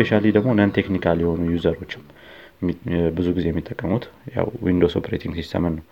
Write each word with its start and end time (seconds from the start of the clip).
Specially 0.00 0.26
ደግሞ 0.36 0.50
non 0.58 0.70
technical 0.76 1.18
የሆኑ 1.22 1.40
user 1.50 1.71
ኦችም 1.71 2.02
ብዙ 3.16 3.26
ጊዜ 3.36 3.46
የሚጠቀሙት 3.50 4.04
ያው 4.34 4.46
Windows 4.66 4.92
operating 5.00 5.32
system 5.38 5.65
ን 5.65 5.74
ነው። 5.78 5.84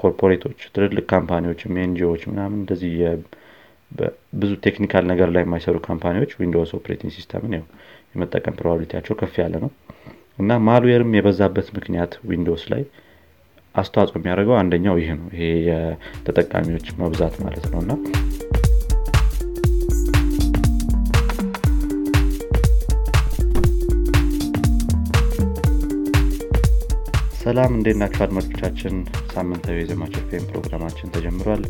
corporate 0.00 0.42
ኦች 0.42 0.60
ትልልቅ 0.74 1.04
company 1.12 1.47
ዎችም 1.47 1.78
NGO 1.82 1.99
ዎች 1.99 2.22
ምናምን 2.30 2.56
እንደዚህ 2.60 2.92
ብዙ 4.40 4.50
technical 4.66 5.04
ነገር 5.10 5.28
ላይ 5.34 5.44
የማይሰሩ 5.44 5.76
company 5.86 6.15
ዎች 6.15 6.32
Windows 6.40 6.72
operating 6.78 7.12
system 7.16 7.44
ን 7.44 7.54
ያው 7.58 7.66
የመጠቀም 8.14 8.56
probability 8.60 8.94
ያቸው 8.94 9.16
ከፍ 9.20 9.36
ያለ 9.42 9.54
ነው። 9.64 9.70
እና 10.38 10.58
malware 10.66 11.02
ም 11.02 11.12
የበዛበት 11.18 11.68
ምክንያት 11.78 12.14
Windows 12.30 12.64
ላይ 12.74 12.84
አስተዋጽኦ 13.74 14.18
የሚያደርገው 14.20 14.56
አንደኛው 14.60 14.96
ይህ 15.02 15.10
ነው። 15.18 15.28
ይሄ 15.34 15.44
የተጠቃሚዎች 15.68 16.88
መብዛት 17.02 17.36
ማለት 17.44 17.66
ነው። 17.72 17.80
እና 17.84 17.92
ሰላም 27.40 27.72
እንዴት 27.76 27.96
ናቸው 28.00 28.22
አድማጮቻችን? 28.24 28.94
ሳምንታዊ 29.30 29.76
የዘማች 29.78 30.14
ፌም 30.30 30.44
ፕሮግራማችን 30.48 31.12
ተጀምሯል። 31.14 31.62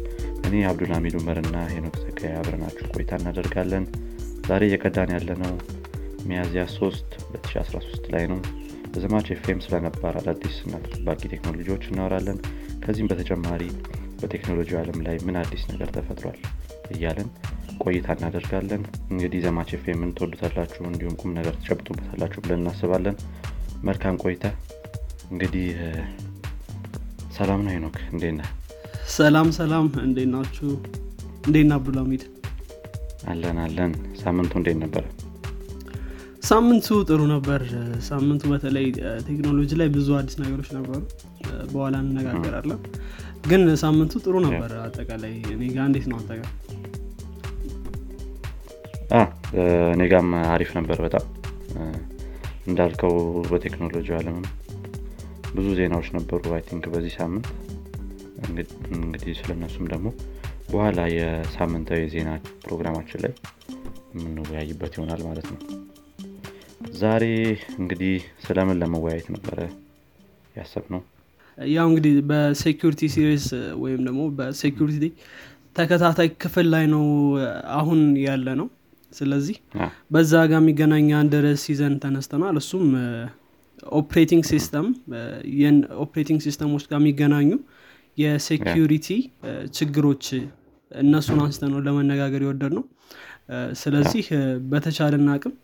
እኔ 0.46 0.62
አብዱልሚድ 0.68 1.14
ኡመርና 1.18 1.56
ሄኖክ 1.72 1.96
ዘጋይ 2.02 2.32
አብረናችሁ 2.38 2.86
ቆይታ 2.92 3.18
እናደርጋለን። 3.20 3.84
ዛሬ 4.48 4.62
እየቀዳን 4.68 5.12
ያለነው 5.16 5.52
ሚያዝያ 6.28 6.62
3 6.72 7.14
2013 7.26 8.08
ላይ 8.14 8.24
ነው። 8.32 8.40
በዘማች 8.92 9.28
ኤፍኤም 9.34 9.62
ስለነባር 9.64 10.16
አዳዲስ 10.20 10.56
እና 10.64 10.74
ተጠባቂ 10.86 11.20
ቴክኖሎጂዎች 11.34 11.86
እናወራለን። 11.90 12.40
ከዚህም 12.84 13.10
በተጨማሪ 13.12 13.62
በቴክኖሎጂ 14.22 14.72
ዓለም 14.80 14.98
ላይ 15.06 15.18
ምን 15.26 15.38
አዲስ 15.42 15.62
ነገር 15.72 15.90
ተፈጥሯል 15.96 16.40
እያለን 16.90 17.30
ቆይታ 17.84 18.10
እናደርጋለን። 18.18 18.82
እንግዲህ 19.12 19.44
ዘማች 19.46 19.70
ኤፍኤምን 19.76 20.14
ትወዱታላችሁ 20.18 20.82
እንዲሁም 20.90 21.16
ቁም 21.22 21.36
ነገር 21.38 21.54
ትጨብጡበታላችሁ 21.60 22.42
ብለን 22.44 22.60
እናስባለን። 22.62 23.16
መልካም 23.82 24.20
ቆይታ 24.24 24.44
እንግዲህ 25.30 25.66
ሰላም 27.36 27.60
ነው 27.64 27.70
ሄኖክ 27.74 27.96
እንዴት 28.12 28.34
ነህ? 28.38 28.48
ሰላም 29.16 29.48
ሰላም 29.58 29.86
እንዴት 30.04 30.28
ናችሁ? 30.32 30.68
እንዴት 31.46 31.72
አብዱልሚድ 31.76 32.22
አለን 33.30 33.58
አለን። 33.64 33.92
ሳምንቱ 34.22 34.52
እንዴት 34.60 34.78
ነበረ 34.82 35.04
ሳምንቱ 36.42 36.86
ጥሩ 37.08 37.20
ነበር። 37.32 37.62
ሳምንቱ 38.06 38.42
በተለይ 38.52 38.86
ቴክኖሎጂ 39.26 39.70
ላይ 39.80 39.88
ብዙ 39.96 40.08
አዲስ 40.18 40.36
ነገሮች 40.42 40.68
ነበሩ። 40.76 41.00
በኋላ 41.72 41.96
እንነጋገራለን። 42.04 42.80
ግን 43.50 43.62
ሳምንቱ 43.82 44.12
ጥሩ 44.24 44.34
ነበር። 44.46 44.70
አጠቃላይ 44.84 45.34
እኔ 45.54 45.62
ጋ 45.74 45.86
እንዴት 45.90 46.06
ነው 46.12 46.18
ጋር 46.30 46.48
እኔ 49.94 50.02
ጋም 50.12 50.30
አሪፍ 50.52 50.72
ነበር 50.78 50.98
በጣም። 51.06 51.26
እንዳልከው 52.66 53.14
በቴክኖሎጂ 53.50 54.08
አለምም 54.18 54.46
ብዙ 55.54 55.66
ዜናዎች 55.78 56.08
ነበሩ 56.16 56.52
I 56.56 56.62
think 56.68 56.84
በዚህ 56.92 57.12
ሳምንት። 57.18 57.46
እንግዲህ 58.96 59.32
ስለነሱም 59.40 59.86
ደግሞ 59.92 60.08
በኋላ 60.70 61.00
የሳምንታዊ 61.14 62.02
ዜና 62.12 62.30
ፕሮግራማችን 62.64 63.22
ላይ 63.24 63.32
የምንወያይበት 64.14 64.92
ይሆናል 64.96 65.22
ማለት 65.28 65.46
ነው። 65.52 65.58
ዛሬ 67.00 67.24
እንግዲህ 67.78 68.14
ስለምን 68.44 68.78
ለመወያየት 68.82 69.28
ነበረ 69.34 69.58
ያሰብነው 70.56 71.02
ያው 71.58 71.86
እንግዲህ 71.90 72.12
በ 72.30 72.46
security 72.46 73.08
series 73.14 73.46
ወይም 73.82 74.00
ደግሞ 74.06 74.22
በ 74.38 74.52
security 74.52 75.04
ተከታታይ 75.76 76.28
ክፍል 76.42 76.66
ላይ 76.74 76.84
ነው 76.94 77.04
አሁን 77.78 78.00
ያለነው 78.24 78.68
ስለዚህ 79.12 79.56
በዛ 80.14 80.32
ጋር 80.50 80.58
የሚገናኝ 80.60 81.08
አንድ 81.20 81.32
ርዕስ 81.44 81.62
ይዘን 81.72 81.94
ተነስተናል። 82.02 82.56
እሱም 82.60 82.86
operating 83.96 84.42
system 84.50 84.86
operating 86.04 86.40
system 86.46 86.69
ኦች 86.69 86.84
ጋር 86.90 86.98
የሚገናኙ 87.00 87.50
የ 88.18 88.36
security 88.36 89.08
ችግሮች 89.76 90.24
እነሱን 90.90 91.40
አንስተን 91.44 91.68
ነው 91.72 91.80
ለመነጋገር 91.86 92.42
የወደድነው 92.44 92.84
ስለዚህ 93.80 94.24
በተቻለን 94.72 95.28
አቅም 95.34 95.54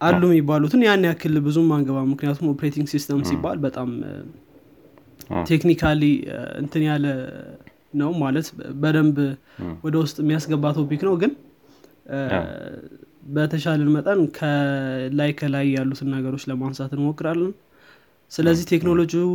አሉ 0.00 0.22
የሚባሉትን 0.28 0.80
ያን 0.86 1.04
ያክል 1.08 1.36
ብዙም 1.46 1.68
አንገባ 1.76 1.98
ምክንያቱም 2.10 2.48
operating 2.52 2.88
system 2.94 3.20
ሲባል 3.28 3.58
በጣም 3.66 3.90
technically 5.48 6.02
እንትን 6.60 6.82
ያለ 6.88 7.06
ነው 8.00 8.10
ማለት 8.22 8.46
በደንብ 8.82 9.18
ወደ 9.84 9.94
ውስጥ 10.02 10.16
የሚያስገባ 10.22 10.72
topic 10.78 11.02
ነው። 11.08 11.14
ግን 11.22 11.32
በተቻለን 13.26 13.90
መጠን 13.94 14.20
ከላይ 14.36 15.30
ከላይ 15.40 15.66
ያሉትን 15.76 16.08
ነገሮች 16.14 16.44
ለማንሳት 16.50 16.92
እንሞክራለን። 16.96 17.52
ስለዚህ 18.32 18.64
ቴክኖሎጂው 18.72 19.28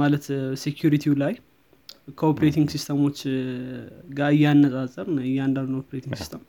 ማለት 0.00 0.24
security 0.62 1.04
ው 1.04 1.14
ላይ 1.22 1.34
ከ 2.18 2.27
operating 2.27 2.68
system 2.74 3.00
ኦች 3.00 3.18
ጋር 4.18 4.30
እያነጻጸርን 4.36 5.08
እያንዳንዱ 5.26 5.74
operating 5.82 6.14
system 6.20 6.42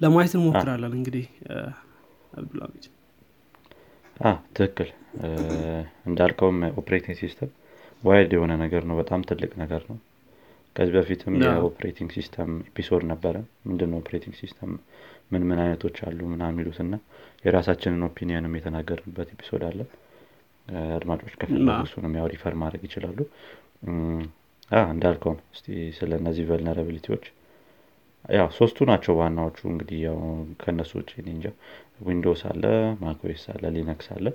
ለማየት 0.00 0.32
እንሞክራለን 0.38 0.92
እንግዲህ 0.98 1.24
አብዱልሃሚድ 2.32 2.84
ትክክል። 4.56 4.88
እንዳልከውም 6.08 6.58
operating 6.74 7.16
system 7.22 7.50
wide 8.02 8.32
የሆነ 8.36 8.52
ነገር 8.64 8.82
ነው። 8.90 8.96
በጣም 9.00 9.20
ትልቅ 9.30 9.52
ነገር 9.62 9.82
ነው 9.90 9.96
ከዚህ 10.76 10.92
በፊትም 10.96 11.34
የ 11.42 11.54
operating 11.54 12.10
system 12.16 12.50
episode 12.68 13.02
ነበረ። 13.10 13.36
ምንድነው 13.68 13.98
operating 14.02 14.34
system? 14.40 14.72
ምን 15.32 15.42
ምን 15.48 15.58
አይነቶች 15.62 15.96
አሉ 16.06 16.20
ምናምን 16.30 16.42
የሚሉት 16.50 16.78
እና 16.84 16.94
የራሳችንን 17.44 18.04
opinion 18.08 18.44
ም 18.44 18.54
የተናገርንበት 18.58 19.28
episode 19.34 19.64
አለ። 19.68 19.80
አድማጮች 20.96 21.34
ከፈለጉ 21.40 21.76
እሱንም 21.86 22.12
ያው 22.18 22.26
refer 22.32 22.54
ማድረግ 22.62 22.82
ይችላሉ። 22.88 23.18
እንዳልከው 24.90 25.32
ነው 25.36 25.44
እስቲ 25.54 25.66
ስለ 25.96 26.10
እነዚህ 26.20 26.44
vulnerability 26.50 27.03
ዎች። 27.03 27.24
ያው 28.32 28.48
ሶስቱ 28.58 28.78
ናቸው 28.90 29.12
ዋናዎቹ 29.20 29.58
እንግዲህ 29.70 29.98
ያው 30.06 30.18
ከእነሱ 30.60 30.92
ውጭ 31.00 31.10
እንጃ። 31.26 31.46
Windows 32.06 32.42
አለ 32.50 32.64
macOS 33.02 33.44
አለ 33.54 33.64
Linux 33.76 34.08
አለ። 34.16 34.26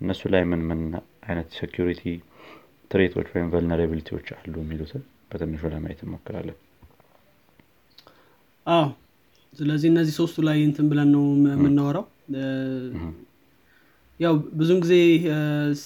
እነሱ 0.00 0.22
ላይ 0.34 0.42
ምን 0.50 0.62
ምን 0.68 0.80
አይነት 1.28 1.48
security 1.58 2.02
threat 2.90 3.13
ኦች 3.13 3.28
ወይም 3.34 3.48
vulnerability 3.54 4.11
ዎች 4.11 4.28
አሉ 4.36 4.54
የሚሉትን 4.62 5.02
በትንሹ 5.30 5.62
ለማየት 5.72 6.00
እንሞክራለን። 6.04 6.56
አዎ። 8.66 8.86
ስለዚህ 9.52 9.88
እነዚህ 9.92 10.14
ሶስቱ 10.18 10.38
ላይ 10.48 10.58
እንትን 10.66 10.86
ብለን 10.90 11.08
ነው 11.14 11.22
የምናወራው 11.52 12.04
ያው 14.20 14.34
ብዙን 14.60 14.78
ጊዜ 14.84 14.94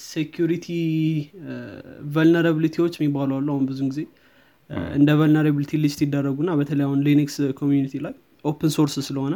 security 0.05 0.67
vulnerability 2.15 2.75
ዎች 2.75 2.93
የሚባሉ 2.97 3.31
አሉ 3.37 3.47
አሁን 3.53 3.65
ብዙን 3.71 3.87
ጊዜ 3.91 4.01
እንደ 4.97 5.09
vulnerability 5.19 5.79
list 5.83 5.99
ይደረጉና 6.05 6.51
በተለይ 6.59 6.85
አሁን 6.87 6.99
Linux 7.07 7.35
community 7.59 8.01
ላይ 8.05 8.13
open 8.45 8.71
source 8.77 8.95
ስለሆነ 9.07 9.33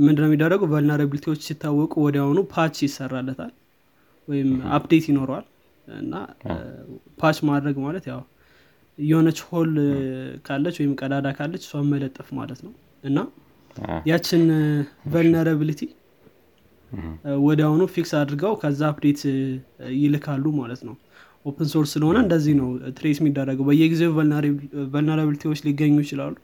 ምንድነው 0.00 0.28
የሚደረጉ 0.28 0.62
vulnerability 0.72 1.24
ዎች 1.24 1.40
ሲታወቁ 1.48 1.94
ወዲያውኑ 2.06 2.40
patch 2.54 2.76
ይሰራለታል 2.86 3.52
ወይም 4.28 4.48
update 4.76 5.04
ይኖረዋል 5.10 5.46
እና 5.98 6.14
patch 7.20 7.38
ማድረግ 7.50 7.76
ማለት 7.86 8.06
ያው 8.10 8.20
የሆነች 8.98 9.38
hole 9.48 9.72
ካለች 10.46 10.76
ወይም 10.80 10.92
ቀዳዳ 11.00 11.28
ካለች 11.36 11.62
እሷን 11.66 11.86
መለጠፍ 11.92 12.28
ማለት 12.38 12.60
ነው። 12.66 12.72
እና 13.04 13.18
ያችን 14.08 14.42
vulnerability 15.12 15.82
ወዲያውኑ 17.42 17.82
fix 17.94 18.12
አድርገው 18.20 18.52
ከዛ 18.62 18.80
update 18.90 19.20
ይልካሉ 19.98 20.44
ማለት 20.60 20.80
ነው። 20.88 20.94
open 21.44 21.68
source 21.72 21.90
ስለሆነ 21.96 22.18
እንደዚህ 22.24 22.54
ነው 22.60 22.68
trace 22.96 23.18
የሚደረገው። 23.20 23.66
በየጊዜው 23.68 24.12
vulnerability 24.94 25.44
ዎች 25.44 25.60
ሊገኙ 25.66 25.96
ይችላሉ። 26.04 26.34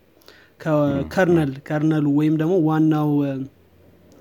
ከ 0.61 0.84
kernel 0.84 1.53
kernel 1.69 1.97
ኡ 1.97 2.07
ወይም 2.19 2.35
ደግሞ 2.43 2.55
ዋናው 2.69 3.11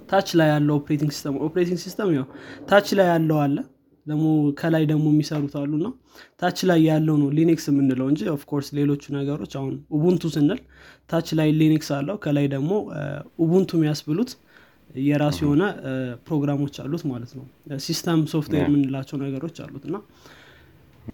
ታች 0.09 0.29
ላይ 0.39 0.47
ያለው 0.53 0.75
operating 0.79 1.11
system 1.15 1.35
operating 1.45 1.79
system 1.83 2.09
ያው 2.15 2.25
ታች 2.69 2.87
ላይ 2.97 3.07
ያለው 3.11 3.37
አለ 3.43 3.55
ደግሞ 4.05 4.25
ከላይ 4.59 4.83
ደግሞ 4.89 5.05
የሚሰሩት 5.13 5.53
አሉ 5.59 5.71
እና 5.79 5.87
ታች 6.41 6.59
ላይ 6.69 6.79
ያለው 6.87 7.15
ነው 7.21 7.29
Linux 7.37 7.65
የምንለው 7.71 8.07
እንጂ 8.11 8.21
of 8.33 8.42
course 8.42 8.69
ሌሎቹ 8.77 9.03
ነገሮች 9.17 9.53
አሁን 9.59 9.73
Ubuntu 9.97 10.31
ስንል 10.35 10.59
ታች 11.11 11.29
ላይ 11.39 11.49
Linux 11.59 11.89
አለው 11.97 12.17
ከላይ 12.25 12.47
ደግሞ 12.55 12.71
Ubuntu 13.43 13.71
የሚያስብሉት 13.79 14.31
የራሱ 15.03 15.37
የሆነ 15.45 15.63
ፕሮግራሞች 16.27 16.75
አሉት 16.83 17.03
ማለት 17.11 17.31
ነው። 17.37 17.45
system 17.85 18.19
software 18.33 18.65
የምንላቸው 18.67 19.17
ነገሮች 19.23 19.57
አሉት 19.65 19.85
እና 19.89 19.95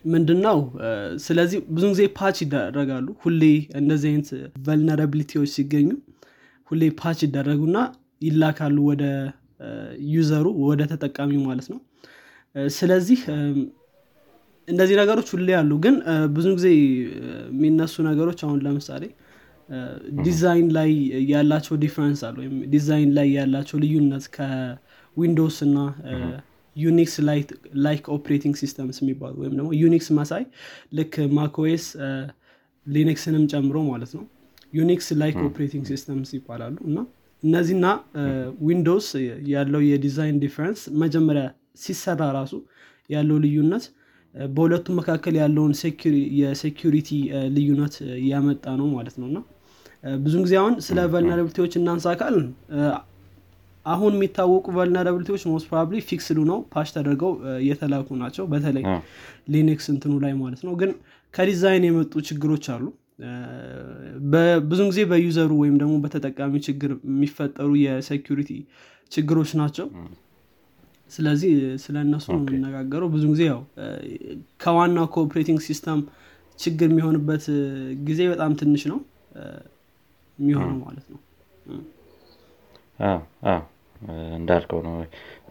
ምንድነው? 0.06 0.57
ስለዚህ 1.25 1.59
ብዙ 1.75 1.83
ጊዜ 1.94 2.01
patch 2.17 2.38
ይደረጋሉ። 2.44 3.07
ሁሌ 3.24 3.44
እንደዚህ 3.80 4.09
አይነት 4.12 4.30
vulnerability 4.67 5.30
ዎች 5.30 5.50
ሲገኙ 5.56 5.88
ሁሌ 6.68 6.89
patch 7.01 7.19
ይደረጉና 7.25 7.77
ይላካሉ 8.21 8.77
ወደ 8.89 9.03
user 10.11 10.35
ኡ 10.35 10.47
ወደ 10.65 10.81
ተጠቃሚው 10.92 11.42
ማለት 11.47 11.68
ነው 11.74 11.80
ስለዚህ 12.75 13.19
እነዚህ 14.67 14.95
ነገሮች 15.01 15.27
ሁሌ 15.33 15.47
ያሉ 15.55 15.71
ግን 15.83 15.95
ብዙ 16.35 16.47
ጊዜ 16.57 16.67
የሚነሱ 16.77 17.95
ነገሮች 18.09 18.39
አሁን 18.45 18.59
ለምሳሌ 18.65 19.03
ዲዛይን 20.27 20.67
ላይ 20.77 20.89
ያላቸው 21.31 21.75
difference 21.83 22.19
አለ 22.27 22.35
ወይም 22.43 22.55
ዲዛይን 22.73 23.09
ላይ 23.17 23.27
ያላቸው 23.37 23.77
ልዩነት 23.83 24.25
ከ 24.35 24.63
Windows 24.63 25.57
እና 25.67 25.77
Unix 26.75 27.15
like 27.85 28.03
operating 28.15 28.56
systems 28.61 28.97
የሚባሉ 29.03 29.35
ወይም 29.41 29.53
ደግሞ 29.57 29.69
Unix 29.83 30.07
መሳይ 30.19 30.43
ልክ 30.97 31.15
macOS 31.39 31.85
Linux 32.85 33.19
ንም 33.19 33.45
ጨምሮ 33.53 33.77
ማለት 33.91 34.11
ነው። 34.17 34.23
Unix 34.73 35.07
like 35.21 35.38
operating 35.47 35.83
systems 35.91 36.29
ይባላሉ። 36.37 36.77
እና 36.89 36.97
እነዚህና 37.43 37.87
Windows 38.67 39.07
ያለው 39.53 39.81
የ 39.89 40.01
design 40.01 40.38
difference 40.44 40.81
መጀመሪያ 41.03 41.45
ሲሰራ 41.79 42.23
ራሱ 42.37 42.53
ያለው 43.09 43.37
ልዩነት 43.43 43.85
በሁለቱም 44.49 44.97
መካከል 44.99 45.35
ያለውን 45.41 45.71
የ 46.39 46.53
security 46.53 47.09
ልዩነት 47.55 47.95
ያመጣ 48.29 48.65
ነው 48.81 48.87
ማለት 48.97 49.15
ነው። 49.21 49.27
እና 49.31 49.39
ብዙ 50.19 50.35
ጊዜ 50.43 50.53
አሁን 50.59 50.73
ስለ 50.85 50.99
vulnerability 51.13 51.59
ዎች 51.59 51.73
እናንሳ 51.79 52.13
ካልን 52.19 52.35
አሁን 53.85 54.13
የሚታወቁ 54.15 54.65
vulnerability 54.77 55.28
ዎች 55.28 55.44
most 55.50 55.67
probably 55.69 56.00
fixed 56.09 56.39
ነው 56.49 56.57
patch 56.73 56.89
ተደርገው 56.95 57.31
የተላኩ 57.67 58.17
ናቸው። 58.21 58.45
በተለይ 58.45 58.83
Linux 59.53 59.85
እንትኑ 59.93 60.13
ላይ 60.25 60.33
ማለት 60.41 60.61
ነው። 60.67 60.73
ግን 60.81 60.91
ከዲዛይን 61.33 61.85
የመጡ 61.87 62.13
ችግሮች 62.29 62.65
አሉ። 62.75 62.85
ብዙን 64.69 64.87
ጊዜ 64.91 65.01
በ 65.11 65.21
user 65.21 65.41
ኡ 65.41 65.51
ወይም 65.61 65.75
ደግሞ 65.81 65.95
በተጠቃሚ 66.03 66.61
ችግር 66.67 66.91
የሚፈጠሩ 67.09 67.69
የ 67.83 67.97
security 67.97 68.51
ችግሮች 69.11 69.51
ናቸው 69.61 69.87
ስለዚህ 71.11 71.51
ስለ 71.83 71.95
እነሱ 72.06 72.27
ነው 72.35 72.41
የምንነጋገረው 72.47 73.09
ብዙ 73.13 73.23
ጊዜ 73.33 73.44
ያው 73.50 73.61
ከዋናው 74.63 75.07
ከ 75.15 75.23
operating 75.23 75.59
system 75.67 76.01
ችግር 76.59 76.88
የሚሆንበት 76.91 77.45
ጊዜ 78.07 78.21
በጣም 78.31 78.53
ትንሽ 78.61 78.83
ነው። 78.91 79.00
የሚሆነው 80.39 80.77
ማለት 80.83 81.06
ነው። 81.13 81.19
እንዳልከው 84.39 84.79
ነው። 84.88 84.95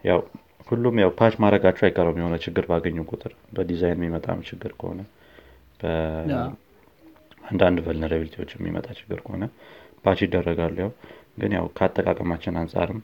ያው 0.09 0.19
ሁሉም 0.67 0.95
ያው 1.01 1.11
patch 1.19 1.35
ማድረጋቸው 1.43 1.85
አይቀረም 1.87 2.17
የሆነ 2.19 2.35
ችግር 2.43 2.65
ባገኙ 2.69 3.05
ቁጥር 3.11 3.33
በዲዛይን 3.55 3.97
የሚመጣም 3.97 4.41
ችግር 4.49 4.71
ከሆነ 4.79 4.99
አንዳንድ 7.43 7.77
vulnerability 7.85 8.35
ዎች 8.35 8.51
የሚመጣ 8.55 8.87
ችግር 8.99 9.19
ከሆነ 9.25 9.43
patch 10.05 10.19
ይደረጋሉ 10.25 10.75
ያው 10.83 10.91
ግን 11.39 11.51
ያው 11.57 11.65
ከአጠቃቀማችን 11.77 12.59
አንጻርም 12.61 12.99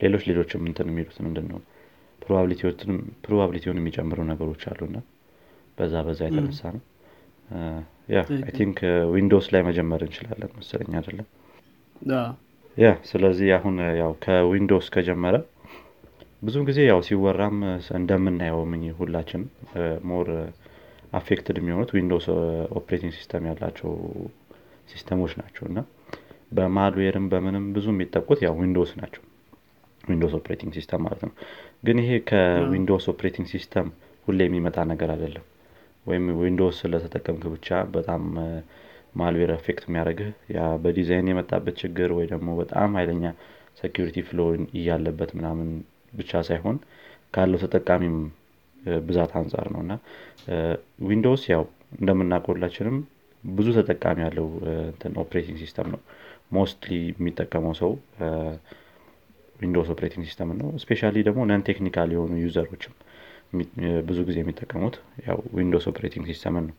ሌሎች 0.00 0.22
ሌሎችም 0.30 0.62
እንትን 0.68 0.88
የሚሉት 0.90 1.18
ምንድን 1.26 1.46
ነው 1.52 1.60
probability 3.24 3.64
ውን 3.64 3.78
የሚጨምሩ 3.80 4.18
ነገሮች 4.30 4.62
አሉና 4.70 4.98
በዛ 5.78 5.94
በዛ 6.06 6.20
የተነሳ 6.28 6.62
ነው። 6.76 6.82
Yeah 8.14 8.20
I 8.38 8.52
think 8.58 8.78
Windows 9.12 9.46
ላይ 9.54 9.62
መጀመር 9.68 10.00
እንችላለን 10.06 10.50
መሰለኝ 10.58 10.92
አይደለም 11.00 11.26
yeah 12.76 12.88
ስለዚህ 13.10 13.48
አሁን 13.56 13.74
ያው 14.00 14.12
ከ 14.24 14.38
Windows 14.38 14.86
ከጀመረ 14.94 15.36
ብዙ 16.42 16.56
ጊዜ 16.68 16.80
ያው 16.88 17.00
ሲወራም 17.06 17.58
እንደምናየው 17.98 18.60
ምን 18.72 18.82
ሁላችን 18.98 19.42
more 20.10 20.28
affected 21.12 21.56
የሚሆኑት 21.60 21.90
Windows 21.96 22.26
operating 22.78 23.12
system 23.18 23.44
ያላቸው 23.50 23.92
system 24.92 25.16
ኦች 25.16 25.32
ናቸው 25.40 25.64
እና 25.70 25.78
በ 26.56 26.69
malware 26.69 27.13
ም 27.13 27.26
በምንም 27.32 27.64
ብዙ 27.76 27.86
የሚጠቁት 27.94 28.40
ያው 28.46 28.54
Windows 28.62 28.92
ናቸው 29.00 29.22
Windows 30.04 30.34
operating 30.38 30.72
system 30.78 31.00
ማለት 31.06 31.20
ነው። 31.26 31.32
ግን 31.84 31.98
ይሄ 32.02 32.10
ከ 32.30 32.47
Windows 32.47 33.06
operating 33.12 33.46
system 33.52 33.88
ሁሌ 34.26 34.40
የሚመጣ 34.46 34.76
ነገር 34.92 35.08
አይደለም። 35.14 35.44
ወይም 36.06 36.24
Windows 36.40 36.78
ስለተጠቀምክ 36.82 37.44
ብቻ 37.54 37.68
በጣም 37.94 38.22
malware 39.14 39.50
affect 39.56 39.84
የሚያደርግህ 39.88 40.28
ያ 40.54 40.62
በዲዛይን 40.82 41.28
የመጣበት 41.30 41.74
ችግር 41.82 42.10
ወይ 42.16 42.26
ደግሞ 42.32 42.48
በጣም 42.60 42.96
ኃይለኛ 42.98 43.24
security 43.80 44.16
flaw 44.28 44.40
እያለበት 44.78 45.30
ምናምን 45.38 45.68
ብቻ 46.12 46.42
ሳይሆን 46.48 46.76
ካለው 47.34 47.60
ተጠቃሚም 47.64 48.16
ብዛት 49.02 49.32
አንጻር 49.40 49.66
ነው። 49.74 49.80
እና 49.84 49.92
Windows 51.08 51.42
ያው 51.52 51.62
እንደምናውቀው 51.98 52.58
ሁላችንም 52.58 52.96
ብዙ 53.44 53.68
ተጠቃሚ 53.78 54.18
ያለው 54.26 54.46
operating 55.22 55.56
system 55.62 55.88
ነው። 55.94 56.00
Mostly 56.52 56.92
የሚጠቀመው 57.10 57.74
ሰው 57.80 57.92
Windows 59.60 59.88
operating 59.94 60.24
system 60.28 60.50
ነው። 60.60 60.68
Specially 60.82 61.16
ደግሞ 61.28 61.42
non-technical 61.50 62.08
የሆኑ 62.14 62.32
user 62.42 62.63
ኦችም 62.63 62.94
ብዙ 64.08 64.18
ጊዜ 64.28 64.38
የሚጠቀሙት 64.42 64.96
ያው 65.26 65.38
Windows 65.56 65.84
operating 65.90 66.24
system 66.30 66.56
ን 66.56 66.64
ነው። 66.68 66.76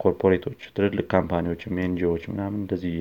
Corporate 0.00 0.41
ኦች 0.41 0.60
ትልልቅ 0.74 1.06
company 1.12 1.47
ዎችም 1.47 1.78
NGO 1.84 2.01
ዎች 2.01 2.24
ምናምን 2.32 2.58
እንደዚህ 2.62 2.94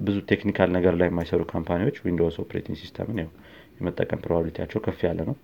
ብዙ 0.00 0.16
technical 0.30 0.68
ነገር 0.76 0.94
ላይ 1.00 1.08
የማይሰሩ 1.10 1.42
company 1.52 1.80
ዎች 1.80 1.96
Windows 2.04 2.36
operating 2.42 2.76
system 2.82 3.09
ን 3.09 3.18
ያው 3.22 3.30
የመጠቀም 3.78 4.20
probability 4.24 4.58
ያቸው 4.58 4.80
ከፍ 4.86 5.00
ያለ 5.06 5.20
ነው። 5.28 5.36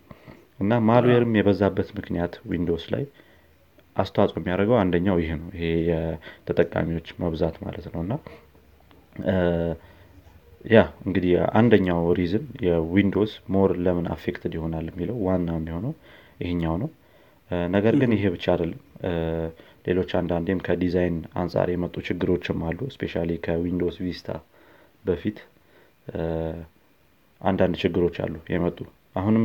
እና 0.60 0.72
malware 0.88 1.22
ም 1.22 1.32
የበዛበት 1.38 1.88
ምክንያት 1.98 2.34
Windows 2.50 2.84
ላይ 2.94 3.04
አስተዋጽኦ 3.96 4.38
የሚያደርገው 4.40 4.76
አንደኛው 4.80 5.16
ይህ 5.22 5.32
ነው። 5.40 5.48
ይሄ 5.56 5.66
የተጠቃሚዎች 5.90 7.08
መብዛት 7.22 7.56
ማለት 7.64 7.86
ነው። 7.92 8.00
እና 8.04 8.14
ያ 10.64 10.76
እንግዲህ 11.04 11.30
አንደኛው 11.58 12.02
reason 12.18 12.44
የ 12.66 12.81
Windows 12.81 13.32
more 13.54 13.70
ለምን 13.84 14.06
affected 14.14 14.52
ይሆናል 14.56 14.86
የሚለው 14.90 15.16
ዋና 15.26 15.48
የሚሆነው 15.58 15.92
ይሄኛው 16.40 16.76
ነው። 16.82 16.90
ነገር 17.70 17.94
ግን 18.00 18.12
ይሄ 18.16 18.24
ብቻ 18.34 18.46
አይደለም። 18.54 18.80
ሌሎች 19.86 20.10
አንዳንዴም 20.20 20.60
ከዲዛይን 20.66 21.16
አንጻር 21.40 21.68
የመጡ 21.72 21.94
ችግሮችም 22.08 22.60
አሉ። 22.68 22.78
Specia- 22.94 23.14
ከ 23.44 23.56
Windows 23.56 23.96
Vista 24.04 24.28
በፊት 25.04 25.38
አንዳንድ 27.40 27.74
ችግሮች 27.82 28.16
አሉ 28.24 28.34
የመጡ። 28.54 28.78
አሁንም 29.16 29.44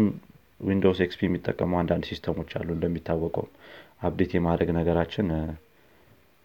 Windows 0.62 1.00
XP 1.06 1.22
የሚጠቀሙ 1.28 1.74
አንዳንድ 1.82 2.06
system 2.10 2.35
ኦች 2.35 2.52
አሉ 2.60 2.70
እንደሚታወቀው። 2.76 3.46
Update 4.02 4.32
የማድረግ 4.36 4.70
ነገራችን 4.78 5.28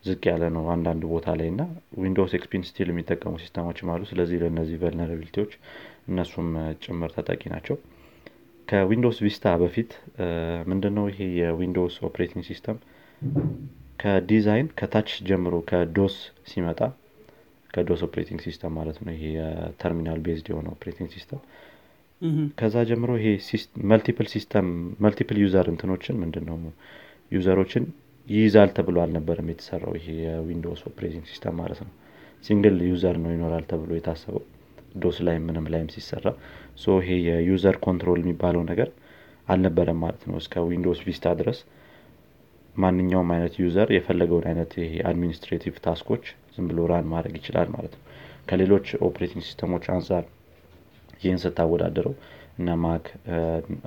ዝቅ 0.05 0.23
ያለ 0.31 0.45
ነው 0.55 0.65
አንዳንድ 0.73 1.03
ቦታ 1.11 1.27
ላይ 1.39 1.49
እና 1.53 1.63
Windows 2.01 2.33
XP 2.39 2.52
ን 2.52 2.65
still 2.69 2.89
የሚጠቀሙ 2.93 3.35
system 3.43 3.67
ኦችም 3.67 3.91
አሉ። 3.93 4.03
ስለዚህ 4.11 4.39
ለእነዚህ 4.43 4.81
vulnerability 4.83 5.36
ዎች 5.36 5.53
እነሱም 6.11 6.49
ጭምር 6.85 7.13
ተጠቂ 7.17 7.43
ናቸው። 7.55 7.77
ከ 8.69 8.80
Windows 8.80 9.19
Vista 9.25 9.47
በፊት 9.63 9.91
ምንድነው 10.71 11.07
ይሄ 11.11 11.21
የ 11.41 11.53
Windows 11.53 11.97
operating 12.09 12.45
system 12.51 12.77
ከዲዛይን 14.03 14.69
ከታች 14.79 15.11
ጀምሮ 15.29 15.55
ከ 15.69 15.87
DOS 15.87 16.15
ሲመጣ 16.51 16.81
ከ 17.71 17.83
DOS 17.83 18.01
operating 18.07 18.41
system 18.47 18.73
ማለት 18.79 18.99
ነው 19.01 19.13
ይሄ 19.15 19.25
የ 19.37 19.54
terminal 19.54 20.21
based 20.27 20.49
የሆነ 20.53 20.67
operating 20.75 21.09
system 21.15 21.41
ከዛ 22.59 22.77
ጀምሮ 22.91 23.13
ይሄ 23.21 23.29
multiple 23.91 24.27
system 24.35 24.67
multiple 25.05 25.39
user 25.43 25.67
እንትኖችን 25.73 26.19
ምንድን 26.23 26.45
ነው 26.51 26.59
user 27.33 27.54
ኦችን 27.54 27.85
ይይዛል 28.27 28.71
ተብሎ 28.77 28.97
አልነበረም 29.03 29.49
የተሰራው 29.51 29.95
ይሄ 29.99 30.07
የ 30.23 30.36
Windows 30.36 30.83
operating 30.91 31.25
system 31.31 31.57
ማለት 31.61 31.81
ነው። 31.85 31.91
Single 32.45 32.77
user 32.89 33.17
ነው 33.23 33.31
ይኖራል 33.35 33.65
ተብሎ 33.71 33.91
የታሰበው። 33.97 34.43
DOS 34.99 35.17
ላይ 35.27 35.37
ምንም 35.45 35.67
ላይም 35.73 35.89
ሲሰራ 35.95 36.27
so 36.79 36.95
ይሄ 37.01 37.11
የ 37.29 37.45
user 37.45 37.77
control 37.85 38.21
የሚባለው 38.23 38.63
ነገር 38.71 38.89
አልነበረም 39.49 39.99
ማለት 40.05 40.23
ነው 40.29 40.37
እስከ 40.43 40.63
Windows 40.69 41.01
Vista 41.07 41.35
ድረስ። 41.41 41.59
ማንኛውም 42.75 43.29
አይነት 43.35 43.55
user 43.63 43.89
የፈለገውን 43.95 44.47
አይነት 44.51 44.71
ይሄ 44.81 44.95
administrative 45.11 45.75
task 45.85 46.05
ኦች 46.05 46.25
ዝም 46.55 46.69
ብሎ 46.71 46.87
run 46.91 47.07
ማድረግ 47.13 47.35
ይችላል 47.41 47.69
ማለት 47.75 47.95
ነው። 47.97 48.03
ከሌሎች 48.49 48.87
operating 49.07 49.45
system 49.47 49.70
ኦች 49.70 49.85
አንጻር 49.95 50.25
ይህን 51.23 51.41
ስታወዳደረው 51.43 52.15
እና 52.59 52.75
Mac 52.83 53.07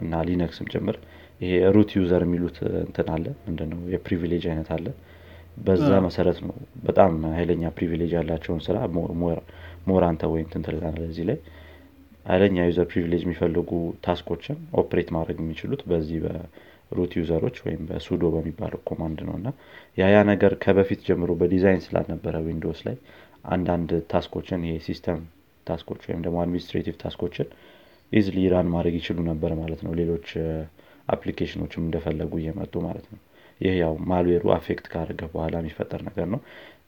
እና 0.03 0.13
Linux 0.27 0.57
ም 0.57 0.69
ጭምር 0.74 0.96
ይሄ 1.41 1.51
root 1.75 1.91
user 1.98 2.24
የሚሉት 2.25 2.58
እንትን 2.82 3.08
አለ 3.15 3.25
ምንድነው 3.46 3.79
የ 3.93 4.03
privilege 4.03 4.46
አይነት 4.51 4.70
አለ። 4.75 4.86
በዛ 5.60 5.89
መሰረት 6.06 6.39
ነው 6.44 6.56
በጣም 6.84 7.13
ኃይለኛ 7.36 7.70
privilege 7.77 8.12
ያላቸውን 8.17 8.62
ስራ 8.65 8.77
ሞራንተ 9.88 10.24
ወይ 10.32 10.41
እንትን 10.46 10.63
ትልላለ 10.67 11.00
እዚህ 11.10 11.25
ላይ። 11.29 11.38
ኃይለኛ 12.25 12.65
user 12.69 12.88
privilege 12.91 13.22
የሚፈልጉ 13.25 13.70
task 14.05 14.26
ኦችን 14.26 14.57
operate 14.81 15.10
ማድረግ 15.15 15.38
የሚችሉት 15.44 15.82
በዚህ 15.91 16.20
በ 16.25 16.55
root 16.55 17.13
user 17.19 17.38
ኦች 17.38 17.57
ወይም 17.65 17.82
በ 17.89 18.01
sudo 18.01 18.24
በሚባለው 18.34 18.82
command 18.89 19.19
ነው። 19.27 19.36
እና 19.39 19.48
ያ 19.98 20.07
ያ 20.07 20.17
ነገር 20.32 20.53
ከበፊት 20.63 21.01
ጀምሮ 21.08 21.32
በዲዛይን 21.41 21.84
ስላልነበረ 21.86 22.36
Windows 22.48 22.81
ላይ 22.88 22.98
አንዳንድ 23.48 23.91
task 24.12 24.33
ኦችን 24.33 24.65
ይሄ 24.67 24.77
system 24.88 25.19
task 25.67 25.85
ኦች 25.85 26.01
ወይም 26.10 26.22
ደግሞ 26.25 26.38
administrative 26.43 26.96
task 27.01 27.20
ኦችን 27.20 27.48
easily 28.12 28.38
run 28.53 28.67
ማድረግ 28.74 28.96
ይችሉ 29.00 29.20
ነበር 29.29 29.51
ማለት 29.62 29.82
ነው። 29.86 29.94
ሌሎች 30.00 30.27
application 31.07 31.57
ኦችም 31.57 31.84
እንደፈለጉ 31.85 32.33
እየመጡ 32.41 32.73
ማለት 32.85 33.05
ነው። 33.11 33.19
ይህ 33.61 33.75
ያው 33.81 33.93
malware 34.10 34.46
ኡ 34.55 34.63
affect 34.63 34.86
ካደረገ 34.91 35.21
በኋላ 35.33 35.55
የሚፈጠር 35.61 36.01
ነገር 36.07 36.27
ነው። 36.33 36.41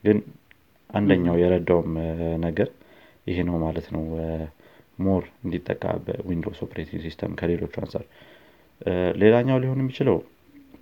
ግን 0.04 0.18
አንደኛው 0.90 1.36
የረዳውም 1.42 1.92
ነገር 2.46 2.70
ይሄ 3.28 3.38
ነው 3.50 3.56
ማለት 3.66 3.88
ነው። 3.96 4.04
More 5.00 5.24
እንዲጠቃ 5.44 5.84
በ 6.06 6.18
Windows 6.18 6.60
operating 6.66 7.02
system 7.06 7.34
ከሌሎቹ 7.40 7.74
አንጻር 7.82 8.04
ሌላኛው 9.22 9.58
ሊሆን 9.64 9.80
የሚችለው 9.82 10.18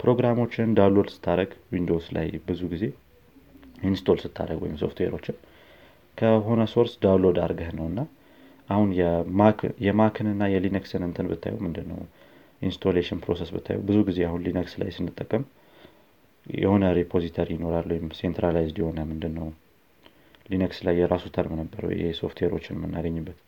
ፕሮግራሞችን 0.01 0.73
download 0.77 1.09
ስታደርግ 1.13 1.51
Windows 1.73 2.07
ላይ 2.15 2.27
ብዙ 2.47 2.61
ጊዜ 2.73 2.83
install 3.83 4.17
ስታደርግ 4.23 4.59
ወይም 4.63 4.75
ሶፍትዌሮችን 4.81 5.35
ከሆነ 6.17 6.61
source 6.73 6.93
download 7.03 7.37
አድርገህ 7.43 7.69
ነው 7.79 7.85
እና 7.91 7.99
አሁን 8.69 8.89
የማክን 9.87 10.27
እና 10.31 10.45
የሊነክስን 10.53 11.03
እንትን 11.07 11.27
ብታዩ 11.31 11.55
ምንድን 11.65 11.87
ነው 11.91 11.99
installation 12.61 13.19
process 13.23 13.49
ብታዩ 13.55 13.79
ብዙ 13.87 13.97
ጊዜ 14.07 14.19
አሁን 14.27 14.43
Linux 14.45 14.73
ላይ 14.81 14.89
ስንጠቀም 14.95 15.43
የሆነ 16.45 16.85
repository 16.97 17.49
ይኖራል 17.57 17.87
ወይም 17.93 18.07
centralized 18.19 18.77
የሆነ 18.81 18.99
ምንድን 19.09 19.33
ነው 19.39 19.47
Linux 20.49 20.79
ላይ 20.87 20.95
የራሱ 20.99 21.25
term 21.35 21.53
ነበረው 21.61 21.89
ይሄ 21.95 22.09
ሶፍትዌሮችን 22.19 22.77
የምናገኝበት 22.77 23.39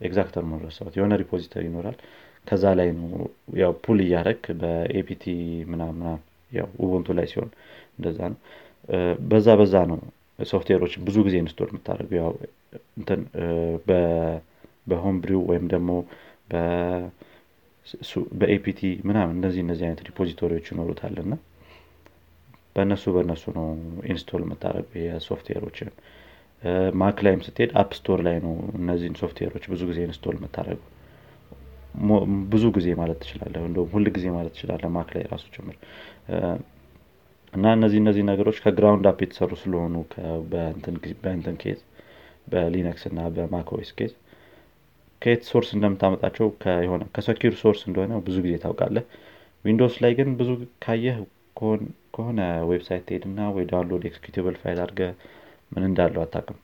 exact 0.00 0.32
term 0.36 0.52
ረሳሁት። 0.62 0.94
የሆነ 0.98 1.14
repository 1.22 1.64
ይኖራል። 1.68 1.96
ከዛ 2.46 2.64
ላይ 2.78 2.88
ነው 2.96 3.10
ያው 3.60 3.72
pull 3.84 3.98
እያደረግን 4.04 4.40
በ 4.60 4.86
apt 4.86 5.24
ምናምን 5.70 6.04
ያው 6.52 6.68
Ubuntu 6.84 7.14
ላይ 7.18 7.26
ሲሆን 7.32 7.50
እንደዛ 7.96 8.18
ነው። 8.32 8.38
በዛ 9.30 9.48
በዛ 9.60 9.74
ነው 9.90 9.98
ሶፍትዌሮች 10.46 10.94
ብዙ 11.06 11.16
ጊዜ 11.26 11.36
install 11.42 11.68
የምታደርገው። 11.72 12.18
ያው 12.22 12.32
እንትን 12.98 13.20
በ 14.86 15.16
Homebrew 15.22 15.42
ወይም 15.50 15.66
ደግሞ 15.74 15.90
በ 18.40 18.56
apt 18.56 18.80
ምናምን 19.08 19.34
እነዚህ 19.38 19.60
እነዚህ 19.64 19.84
አይነት 19.86 20.02
repository 20.08 20.49
ዎች 20.49 20.66
ይኖሩታል 20.72 21.16
እና 21.22 21.34
በእነሱ 22.76 23.04
በእነሱ 23.14 23.44
ነው 23.56 23.66
install 24.12 24.42
የምታደረገው 24.44 25.00
የሶፍትዌሮችን። 25.04 25.90
Mac 27.00 27.18
ላይም 27.26 27.40
ስትሄድ 27.46 27.70
App 27.80 27.90
Store 27.98 28.18
ላይ 28.26 28.36
ነው 28.44 28.52
እነዚህን 28.78 29.16
ሶፍትዌሮች 29.20 29.64
ብዙ 29.72 29.82
ጊዜ 29.90 30.00
install 30.06 30.36
የምታደረገው 30.38 30.88
ብዙ 32.52 32.64
ጊዜ 32.76 32.88
ማለት 33.00 33.18
ትችላለህ 33.22 33.62
እንደውም 33.68 33.90
ሁል 33.94 34.06
ጊዜ 34.16 34.26
ማለት 34.36 34.52
ትችላለህ 34.56 34.90
Mac 34.94 35.10
ላይ 35.16 35.24
ራሱ 35.32 35.44
ጭምር። 35.56 35.76
እና 37.52 37.64
እነዚህ 37.76 37.98
እነዚህ 38.02 38.22
ነገሮች 38.30 38.58
ከ 38.64 38.74
ground 38.74 39.06
up 39.10 39.18
የተሰሩ 39.24 39.52
ስለሆኑ 39.62 39.94
በእንትን 41.22 41.56
case 41.62 41.80
በ 42.52 42.67
Linux 42.67 43.04
እና 43.10 43.20
በ 43.34 43.50
macOS 43.50 43.90
case 43.98 44.12
ከየት 45.22 45.42
source 45.50 45.68
እንደምታመጣቸው 45.76 46.46
የሆነ 46.84 47.02
ከ 47.14 47.24
secure 47.24 47.54
source 47.60 47.80
እንደሆነ 47.88 48.12
ብዙ 48.26 48.36
ጊዜ 48.44 48.54
ታውቃለህ። 48.62 49.04
Windows 49.64 49.96
ላይ 50.02 50.12
ግን 50.18 50.28
ብዙ 50.38 50.50
ካየህ 50.84 51.18
ከሆነ 52.14 52.40
website 52.70 53.04
ትሄድና 53.08 53.40
ወይ 53.56 53.64
download 53.70 54.04
executable 54.08 54.56
file 54.62 54.78
አድርገህ 54.84 55.00
ምን 55.72 55.84
እንዳለው 55.88 56.22
አታቅም 56.24 56.58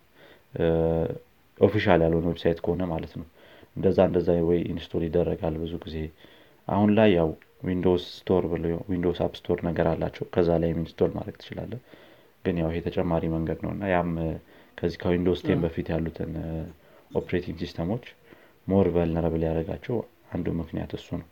official 1.61 2.01
ያልሆነ 2.05 2.27
website 2.33 2.59
ከሆነ 2.65 2.83
ማለት 2.93 3.13
ነው። 3.21 3.27
እንደዛ 3.77 3.99
እንደዛ 4.09 4.29
ወይ 4.49 4.59
install 4.73 5.03
ይደረጋል 5.07 5.55
ብዙ 5.63 5.73
ጊዜ። 5.85 5.97
አሁን 6.69 6.91
ላይ 6.99 7.11
ያው 7.19 7.29
Windows 7.67 8.05
Store 8.17 8.43
ብሎ 8.51 8.65
Windows 8.91 9.19
App 9.25 9.33
Store 9.41 9.59
ነገር 9.69 9.87
አላቸው። 9.93 10.25
ከዛ 10.35 10.59
ላይ 10.63 10.71
install 10.77 11.11
ማድረግ 11.17 11.37
ትችላለህ 11.41 11.73
ግን 12.45 12.57
ያው 12.63 12.71
ይሄ 12.73 12.81
ተጨማሪ 12.87 13.25
መንገድ 13.35 13.59
ነው 13.65 13.71
እና 13.75 13.85
ያም 13.95 14.11
ከዚህ 14.79 14.99
ከ 15.03 15.11
Windows 15.11 15.41
10 15.47 15.61
በፊት 15.65 15.87
ያሉትን 15.95 16.33
operating 17.13 17.57
system 17.63 17.88
ኦች 17.88 18.05
more 18.69 18.87
vulnerable 18.95 19.43
ያደረጋቸው 19.47 19.97
አንዱ 20.35 20.47
ምክንያት 20.61 20.91
እሱ 20.99 21.09
ነው። 21.21 21.29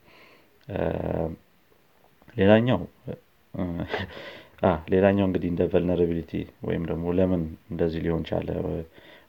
ሌላኛው 2.36 2.80
ሌላኛው 4.92 5.26
እንግዲህ 5.28 5.48
እንደ 5.52 5.62
vulnerability 5.72 6.32
ወይም 6.66 6.82
ደግሞ 6.90 7.12
ለምን 7.18 7.42
እንደዚህ 7.72 8.00
ሊሆን 8.06 8.22
ቻለ? 8.28 8.48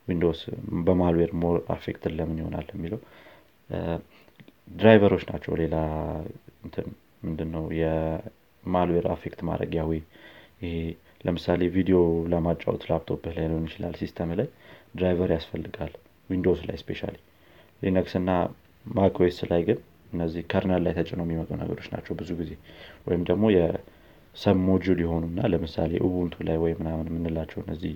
Windows 0.07 0.41
በ 0.85 0.95
malware 0.95 1.31
more 1.41 1.57
affected 1.73 2.13
ለምን 2.19 2.37
ይሆናል 2.41 2.67
የሚለው 2.73 2.99
driver 4.75 5.04
ኦች 5.04 5.23
ናቸው። 5.31 5.53
ሌላ 5.61 5.75
ምንድነው? 7.23 7.65
የ 7.79 8.07
malware 8.07 9.05
affect 9.13 9.39
ማድረግ 9.49 9.71
ያዊ 9.79 9.91
ይሄ 10.63 10.73
ለምሳሌ 11.25 11.61
ቪዲዮ 11.75 11.97
ለማጫወት 12.31 12.83
ላፕቶፕህ 12.89 13.33
ላይ 13.37 13.45
ሊሆን 13.49 13.65
ይችላል 13.69 13.95
system 14.01 14.29
ላይ 14.39 14.47
driver 14.97 15.31
ያስፈልጋል 15.35 15.93
Windows 16.29 16.61
ላይ 16.69 16.77
specially 16.81 17.15
Linux 17.81 18.13
እና 18.19 18.31
macOS 18.85 19.37
ላይ 19.51 19.61
ግን 19.67 19.79
እነዚህ 20.13 20.41
kernel 20.51 20.81
ላይ 20.85 20.93
ተጭነው 20.97 21.25
የሚመጡ 21.25 21.49
ነገሮች 21.61 21.87
ናቸው 21.93 22.13
ብዙ 22.19 22.29
ጊዜ። 22.39 22.51
ወይም 23.07 23.23
ደግሞ 23.29 23.45
የ 23.55 24.57
submodule 24.67 24.99
የሆኑና 25.03 25.39
ለምሳሌ 25.53 25.91
Ubuntu 26.07 26.35
ላይ 26.47 26.57
ወይ 26.63 26.73
ምናምን 26.79 27.07
የምንላቸው 27.11 27.59
እነዚህ 27.65 27.93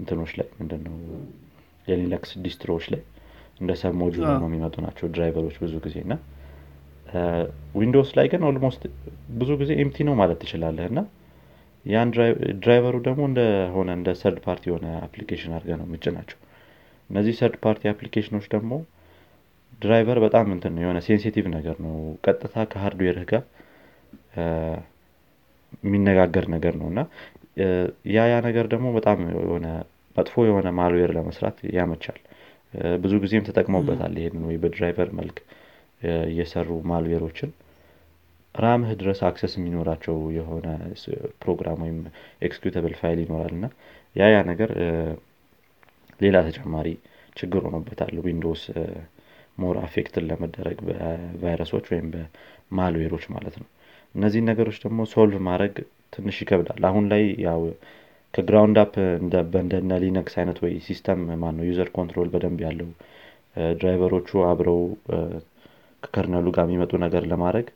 እንትኖች 0.00 0.32
ላይ 0.38 0.48
ምንድነው? 0.58 0.96
የ 1.86 1.99
Linux 1.99 2.30
distro 2.44 2.69
ዎች 2.69 2.86
ላይ 2.92 3.02
እንደ 3.60 3.72
submodule 3.80 4.24
ነው 4.34 4.48
የሚመጡ 4.48 4.76
ናቸው 4.84 5.06
driver 5.12 5.38
ኦች 5.38 5.56
ብዙ 5.62 5.74
ጊዜ 5.84 5.96
እና 6.04 6.14
Windows 7.78 8.10
ላይ 8.18 8.26
ግን 8.32 8.42
almost 8.48 8.82
ብዙ 9.38 9.50
ጊዜ 9.60 9.70
empty 9.82 10.04
ነው 10.08 10.14
ማለት 10.20 10.38
ትችላለህ። 10.42 10.86
እና 10.90 11.00
ያን 11.86 12.08
driver 12.60 12.87
ኡ 12.87 12.96
ደግሞ 13.06 13.22
እንደሆነ 13.30 13.90
እንደ 13.98 14.10
third 14.20 14.38
party 14.46 14.64
የሆነ 14.70 14.86
application 15.06 15.52
አድርገህ 15.56 15.72
ነው 15.80 15.86
ምትጭናቸው 15.92 16.38
እነዚህ 17.10 17.34
third 17.40 17.56
party 17.64 17.82
application 17.92 18.32
ኦች 18.32 18.46
ደግሞ 18.54 18.72
driver 19.82 20.18
በጣም 20.24 20.46
እንትን 20.54 20.72
ነው 20.74 20.82
የሆነ 20.84 20.98
sensitive 21.06 21.46
ነገር 21.54 21.76
ነው። 21.86 21.94
ቀጥታ 22.24 22.54
ከ 22.72 22.81
hardware 22.81 23.17
ህ 23.17 23.26
ጋር 23.30 23.42
የሚነጋገር 25.84 26.44
ነገር 26.54 26.74
ነው። 26.80 26.88
እና 26.92 27.00
ያ 28.14 28.24
ያ 28.30 28.36
ነገር 28.46 28.66
ደግሞ 28.72 28.86
በጣም 28.96 29.18
የሆነ 29.36 29.66
መጥፎ 30.16 30.44
የሆነ 30.46 30.68
malware 30.78 31.10
ለመስራት 31.16 31.58
ያመቻል። 31.76 32.18
ብዙ 33.02 33.14
ጊዜም 33.22 33.46
ተጠቅመውበታል 33.48 34.14
ይሄንን 34.20 34.44
ወይ 34.48 34.56
በ 34.62 34.74
driver 34.74 35.10
መልክ 35.18 35.36
እየሰሩ 36.28 36.68
malware 36.90 37.20
ኦችን። 37.20 37.50
RAM 38.54 38.76
ህ 38.76 38.90
ድረስ 39.00 39.18
access 39.28 39.52
የሚኖራቸው 39.58 40.16
የሆነ 40.36 40.66
ፕሮግራም 41.42 41.80
ወይም 41.84 41.98
executable 42.46 42.94
file 43.00 43.18
ይኖራል። 43.24 43.52
እና 43.58 43.66
ያ 44.16 44.28
ያ 44.34 44.38
ነገር 44.50 44.70
ሌላ 46.20 46.36
ተጨማሪ 46.48 46.88
ችግር 47.36 47.62
ሆኖበታል። 47.66 48.14
Windows 48.26 48.62
more 49.58 49.76
affected 49.82 50.26
ለመደረግ 50.30 50.78
በቫይረሶች 50.86 51.86
ወይም 51.92 52.08
በ 52.14 52.31
malware 52.31 52.90
ኦች 52.90 53.24
ማለት 53.34 53.56
ነው። 53.60 53.68
እነዚህን 54.14 54.48
ነገሮች 54.50 54.76
ደግሞ 54.84 55.00
solve 55.12 55.40
ማድረግ 55.48 55.74
ትንሽ 56.12 56.36
ይከብዳል። 56.42 56.82
አሁን 56.90 57.04
ላይ 57.12 57.24
ያው 57.46 57.62
ከ 58.34 58.45
ground 58.45 58.78
up 58.82 58.94
እንደነ 59.62 59.92
Linux 60.02 60.34
አይነት 60.40 60.58
ወይ 60.64 60.72
system 60.86 61.20
ማን 61.42 61.54
ነው 61.58 61.66
user 61.68 61.88
control 61.96 62.28
በደንብ 62.32 62.58
ያለው 62.66 62.88
driver 63.78 64.09
ኦቹ 64.09 64.30
አብረው 64.48 64.80
ከ 66.02 66.11
kernel 66.11 66.37
ኡ 66.37 66.46
ጋር 66.56 66.64
የሚመጡ 66.66 66.92
ነገር 67.04 67.22
ለማድረግ 67.30 67.68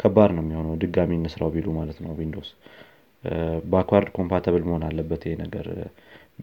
ከባድ 0.00 0.30
ነው 0.36 0.42
የሚሆነው። 0.44 0.74
ድጋሚ 0.82 1.12
እንስራው 1.18 1.50
ቢሉ 1.54 1.68
ማለት 1.78 1.98
ነው 2.04 2.12
Windows። 2.20 2.50
backward 3.72 4.08
compatible 4.16 4.62
መሆን 4.68 4.84
አለበት 4.88 5.22
ይሄ 5.26 5.34
ነገር። 5.42 5.66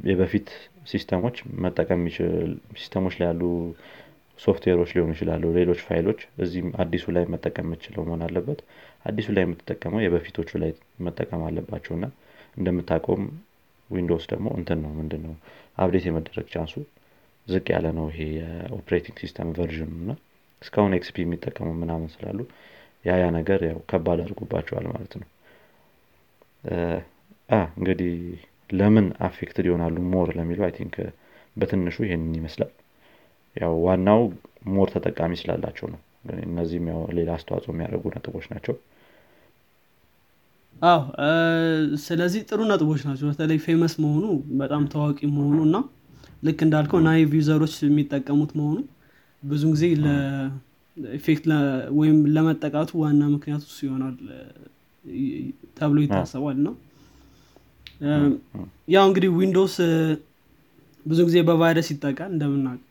የበፊት 0.08 0.48
system 0.92 1.18
ኦች 1.18 1.36
መጠቀም 1.64 2.02
system 2.76 3.00
ኦች 3.00 3.16
ላይ 3.20 3.28
ያሉ 3.30 3.42
ሶፍትዌሮች 4.40 4.90
ሊሆኑ 4.96 5.12
ይችላሉ 5.16 5.44
ሌሎች 5.56 5.80
ፋይሎች 5.88 6.20
እዚህም 6.44 6.70
አዲሱ 6.84 7.06
ላይ 7.16 7.24
መጠቀም 7.34 7.68
የምችለው 7.68 8.04
መሆን 8.08 8.24
አለበት። 8.28 8.60
አዲሱ 9.06 9.28
ላይ 9.36 9.44
የምትጠቀመው 9.46 10.02
የበፊቶቹ 10.04 10.50
ላይ 10.64 10.72
መጠቀም 11.06 11.44
አለባቸው 11.48 11.94
እና 11.98 12.06
እንደምታውቀውም 12.58 13.26
Windows 13.90 14.26
ደግሞ 14.32 14.48
እንትን 14.60 14.80
ነው 14.84 14.92
ምንድን 15.00 15.22
ነው 15.26 15.34
update 15.78 16.06
የመደረግ 16.08 16.48
chance 16.54 16.69
ኡ 16.69 16.74
ዝቅ 17.48 17.66
ያለ 17.74 17.88
ነው። 17.98 18.08
ይሄ 18.12 18.22
የ 18.38 18.52
operating 18.52 19.18
system 19.24 19.52
version 19.58 19.92
እና 20.00 20.12
እስካሁን 20.62 20.96
XP 20.98 21.18
የሚጠቀሙ 21.24 21.70
ምናምን 21.82 22.10
ስላሉ 22.16 22.40
ያ 23.06 23.16
ያ 23.22 23.28
ነገር 23.38 23.60
ያው 23.68 23.80
ከባድ 23.92 24.20
አድርጎባቸዋል 24.24 24.86
ማለት 24.92 25.14
ነው። 25.22 25.28
እንግዲህ 27.78 28.14
ለምን 28.70 29.06
affected 29.26 29.66
ይሆናሉ 29.70 29.98
more 30.14 30.30
ለሚለው 30.38 30.66
I 30.68 30.74
think 30.78 30.96
በትንሹ 31.56 31.98
ይሄንን 32.06 32.34
ይመስላል 32.40 32.72
ያው 33.58 33.74
ዋናው 33.86 34.22
more 34.74 34.88
ተጠቃሚ 34.94 35.34
ስላላቸው 35.42 35.88
ነው። 35.94 36.00
እነዚህም 36.46 36.88
ያው 36.92 37.02
ሌላ 37.18 37.30
አስተዋጽኦ 37.38 37.72
የሚያደርጉ 37.74 38.06
ነጥቦች 38.16 38.46
ናቸው። 38.54 38.76
አዎ 40.82 41.00
ስለዚህ 42.04 42.42
ጥሩ 42.50 42.60
ነጥቦች 42.72 43.02
ናቸው። 43.08 43.26
በተለይ 43.32 43.60
famous 43.66 43.94
መሆኑ 44.04 44.26
በጣም 44.60 44.84
ታዋቂ 44.94 45.20
መሆኑ 45.38 45.60
እና 45.68 45.78
ልክ 46.48 46.60
እንዳልከው 46.66 47.00
naive 47.06 47.32
user 47.40 47.58
ኦች 47.58 47.76
የሚጠቀሙት 47.86 48.52
መሆኑ 48.60 48.78
ብዙ 49.44 49.64
ጊዜ 49.74 49.84
affect 51.18 51.46
ወይም 51.98 52.18
ለመጠቃቱ 52.36 52.92
ዋና 53.02 53.24
ምክንያቱ 53.34 53.64
ይሆናል 53.86 54.16
ተብሎ 55.78 55.98
ይታሰባል 56.06 56.56
እና 56.60 56.70
ያው 58.94 59.04
እንግዲህ 59.10 59.30
Windows 59.38 59.76
ብዙ 61.06 61.20
ጊዜ 61.28 61.38
በቫይረስ 61.50 61.88
ይጠቃል 61.94 62.32
እንደምናውቅ 62.36 62.82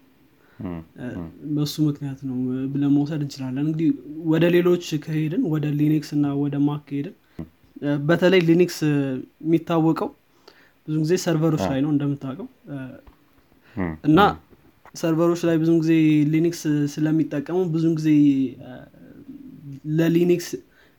በሱ 1.54 1.74
ምክንያት 1.86 2.20
ነው 2.28 2.36
ብለን 2.72 2.92
መውሰድ 2.96 3.20
እንችላለን። 3.24 3.64
እንግዲህ 3.64 3.88
ወደ 4.32 4.44
ሌሎች 4.54 4.84
ከሄድን 5.04 5.42
ወደ 5.54 5.66
Linux 5.80 6.10
እና 6.16 6.26
ወደ 6.42 6.56
Mac 6.66 6.84
ከሄድን 6.88 7.14
በተለይ 8.08 8.40
Linux 8.48 8.78
የሚታወቀው 9.42 10.10
ብዙ 10.88 10.96
ጊዜ 11.04 11.14
server 11.24 11.48
ኦች 11.48 11.64
ላይ 11.70 11.80
ነው 11.84 11.90
እንደምታውቀው። 11.94 12.48
እና 14.08 14.20
server 14.94 15.22
ኦች 15.22 15.40
ላይ 15.48 15.56
ብዙ 15.62 15.70
ጊዜ 15.82 15.92
Linux 16.34 16.60
ስለሚጠቀሙ 16.92 17.58
ብዙ 17.74 17.86
ጊዜ 17.98 18.08
ለ 19.98 20.13
Linux 20.13 20.48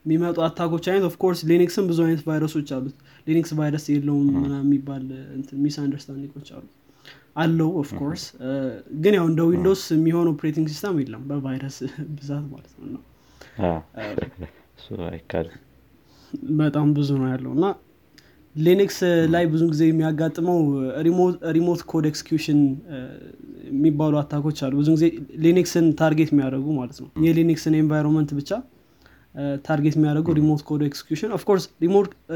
የሚመጡ 0.04 0.38
attack 0.46 0.69
ኦች 0.69 0.84
አይነት 0.90 1.04
of 1.08 1.16
course 1.16 1.40
Linux 1.50 1.76
ም 1.76 1.86
ብዙ 1.90 1.98
አይነት 2.04 2.22
ቫይረሶች 2.28 2.68
አሉት። 2.76 2.94
Linux 3.26 3.50
ቫይረስ 3.58 3.84
የለውም 3.92 4.28
የሚባል 4.58 5.02
misunderstanding 5.64 5.76
ኦች 5.82 6.48
አሉ 6.54 6.64
አለው 7.38 7.70
of 7.80 7.90
course 7.90 8.22
ግን 9.02 9.14
ያው 9.18 9.26
እንደ 9.30 9.40
Windows 9.50 9.82
የሚሆን 9.94 10.28
operating 10.32 10.66
system 10.72 10.96
የለም 11.02 11.22
በቫይረስ 11.28 11.76
ብዛት 12.16 12.44
ማለት 12.52 12.72
ነው። 12.94 13.02
በጣም 16.60 16.88
ብዙ 16.96 17.10
ነው 17.20 17.28
ያለው። 17.30 17.52
እና 17.56 17.66
Linux 18.54 18.98
ላይ 19.32 19.44
ብዙ 19.52 19.62
ጊዜ 19.72 19.82
የሚያጋጥመው 19.88 20.58
remote 21.56 21.80
code 21.90 22.04
execution 22.10 22.60
የሚባሉ 23.70 24.14
attack 24.20 24.43
ኦች 24.43 24.58
አሉ። 24.66 24.74
ብዙ 24.80 24.88
ጊዜ 24.96 25.06
Linux 25.44 25.74
ን 25.74 25.86
target 26.00 26.30
የሚያደርጉ 26.32 26.66
ማለት 26.78 26.98
ነው። 27.02 27.08
የ 27.26 27.37
Linux 27.37 27.65
ን 27.65 27.76
environment 27.80 28.32
ብቻ 28.38 28.50
target 29.66 29.94
የሚያደርጉ 29.98 30.28
remote 30.38 30.62
code 30.68 30.82
execution 30.88 31.32
of 31.36 31.43
course 31.43 31.64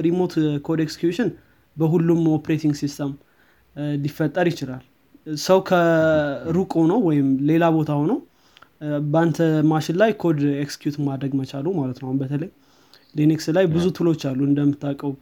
remote 0.06 0.34
code 0.66 0.80
execution 0.86 1.30
በሁሉም 1.76 2.22
operating 2.34 2.74
system 2.80 3.12
ሊፈጠር 4.02 4.46
ይችላል 4.52 4.82
ሰው 5.26 5.58
ከሩቅ 5.68 6.70
ሆኖ 6.78 6.92
ወይም 7.06 7.28
ሌላ 7.50 7.64
ቦታ 7.76 7.90
ሆኖ 8.00 8.12
በአንተ 9.12 9.38
ማሽን 9.70 9.96
ላይ 10.00 10.10
code 10.22 10.40
execute 10.62 10.96
ማድረግ 11.06 11.32
መቻሉ 11.40 11.66
ማለት 11.78 11.98
ነው። 12.02 12.10
በተለይ 12.20 12.50
Linux 13.14 13.46
ላይ 13.56 13.64
ብዙ 13.74 13.84
tool 13.98 14.10
ኦች 14.10 14.22
አሉ 14.30 14.40
እንደምታውቀው። 14.48 15.12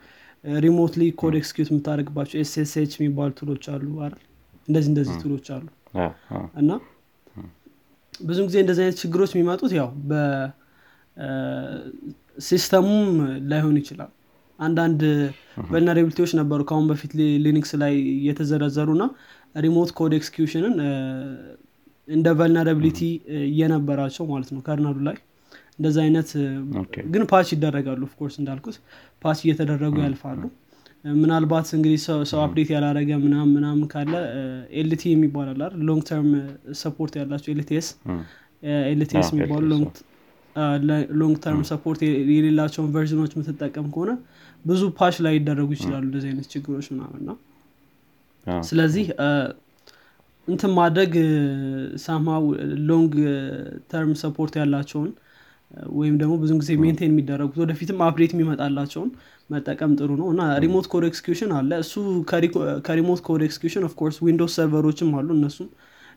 remotely 0.61 1.03
code 1.21 1.35
execute 1.41 1.69
የምታደርግባቸው 1.73 2.37
SSH 2.43 2.93
የሚባሉ 2.99 3.31
tool 3.41 3.53
ኦች 3.53 3.65
አሉ 3.73 3.87
አይደል? 4.05 4.23
እንደዚህ 4.69 4.91
እንደዚህ 4.93 5.17
tool 5.25 5.36
ኦች 5.36 5.47
አሉ። 5.57 5.67
እና 6.61 6.71
ብዙ 8.21 8.39
ጊዜ 8.49 8.57
እንደዚህ 8.63 8.83
አይነት 8.85 8.97
ችግሮች 9.03 9.31
የሚመጡት 9.35 9.73
ያው 9.79 9.89
በ 12.37 12.48
system 12.48 12.82
ኡም 12.82 13.05
ላይሆን 13.51 13.77
ይችላል። 13.81 14.11
አንዳንድ 14.59 15.01
vulnerability 15.71 16.18
ዎች 16.18 16.33
ነበሩ 16.39 16.61
ከአሁን 16.69 16.87
በፊት 16.91 17.13
Linux 17.45 17.71
ላይ 17.83 17.93
የተዘረዘሩ 18.27 18.89
እና 18.97 19.05
remote 19.55 19.91
code 19.99 20.13
execution 20.19 20.64
ን 20.64 20.75
እንደ 22.09 22.29
vulnerability 22.39 23.01
እየነበራቸው 23.49 24.25
ማለት 24.31 24.51
ነው 24.55 24.63
kernel 24.67 24.91
ኡ 24.91 24.99
ላይ። 25.09 25.17
እንደዚ 25.79 25.97
አይነት 26.05 26.31
ግን 27.13 27.23
patch 27.31 27.49
ይደረጋሉ 27.55 28.01
of 28.09 28.15
course 28.15 28.35
እንዳልኩት። 28.41 28.77
patch 29.23 29.39
እየተደረጉ 29.45 29.95
ያልፋሉ። 30.05 30.43
ምናልባት 31.21 31.69
እንግዲህ 31.77 32.01
ሰው 32.31 32.41
update 32.43 32.71
ያላረገ 32.75 33.11
ምናም 33.23 33.49
ምናምን 33.57 33.85
ካለ 33.93 34.15
LT 34.81 35.03
የሚባል 35.13 35.49
አለ 35.53 35.71
long 35.89 36.03
term 36.09 36.29
support 36.81 37.15
ያላቸው 37.21 37.51
LTS 37.55 37.89
LTS 38.91 39.29
የሚባሉ 39.33 39.63
long 41.21 41.37
term 41.45 41.63
support 41.71 42.01
የሌላቸውን 42.33 42.91
version 42.97 43.20
ኦች 43.20 43.33
የምትጠቀም 43.37 43.87
ከሆነ 43.95 44.13
ብዙ 44.65 44.83
patch 44.99 45.17
ላይ 45.27 45.35
ይደረጉ 45.39 45.71
ይችላሉ 45.79 46.05
እንደዚህ 46.09 46.29
አይነት 46.33 46.49
ችግሮች 46.55 46.89
ምናምን 46.95 47.23
ነው 47.29 47.37
ስለዚህ 48.69 49.07
እንትን 50.49 50.73
ማድረግ 50.77 51.13
somehow 52.05 52.45
long 52.89 53.13
term 53.91 54.13
support 54.23 54.55
ያላቸውን 54.61 55.11
ወይም 55.99 56.15
ደግሞ 56.21 56.35
ብዙ 56.43 56.53
ጊዜ 56.61 56.71
maintain 56.83 57.11
የሚደረጉት 57.13 57.59
ወደፊትም 57.63 57.99
update 58.07 58.33
የሚመጣላቸውን 58.35 59.11
መጠቀም 59.51 59.93
ጥሩ 59.99 60.11
ነው። 60.21 60.27
እና 60.33 60.43
remote 60.65 60.87
code 60.93 61.05
execution 61.09 61.51
አለ። 61.59 61.71
እሱ 61.85 61.93
ከ 62.89 62.97
remote 62.97 63.21
code 63.29 63.43
execution 63.49 63.85
of 63.89 63.96
course 63.96 64.17
Windows 64.27 64.55
server 64.59 64.85
ኦችም 64.85 65.11
አሉ። 65.19 65.29
እነሱም 65.39 65.69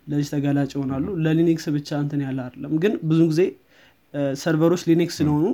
ለዚህ 0.07 0.29
ተጋላጭ 0.33 0.71
ይሆናሉ። 0.75 1.05
ለ 1.25 1.37
Linux 1.37 1.65
ብቻ 1.75 1.89
እንትን 2.03 2.21
ያለ 2.25 2.39
አይደለም። 2.45 2.73
ግን 2.83 2.95
ብዙ 3.09 3.19
ጊዜ 3.31 3.41
server 4.41 4.65
ኦች 4.65 4.81
Linux 4.89 5.15
ስለሆኑ 5.21 5.45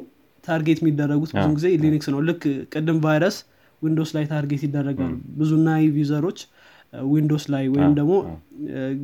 target 0.44 0.80
የሚደረጉት 0.82 1.32
ብዙ 1.38 1.50
ጊዜ 1.58 1.68
Linux 1.84 2.08
ነው። 2.14 2.22
ልክ 2.30 2.44
ቅድም 2.74 3.00
ቫይረስ 3.06 3.38
Windows 3.82 4.12
ላይ 4.16 4.26
target 4.32 4.62
ይደረጋሉ 4.68 5.12
ብዙ 5.38 5.52
naive 5.66 5.94
user 6.02 6.21
ኦች 6.21 6.40
Windows 7.10 7.46
ላይ 7.54 7.66
ወይም 7.74 7.92
ደግሞ 8.00 8.14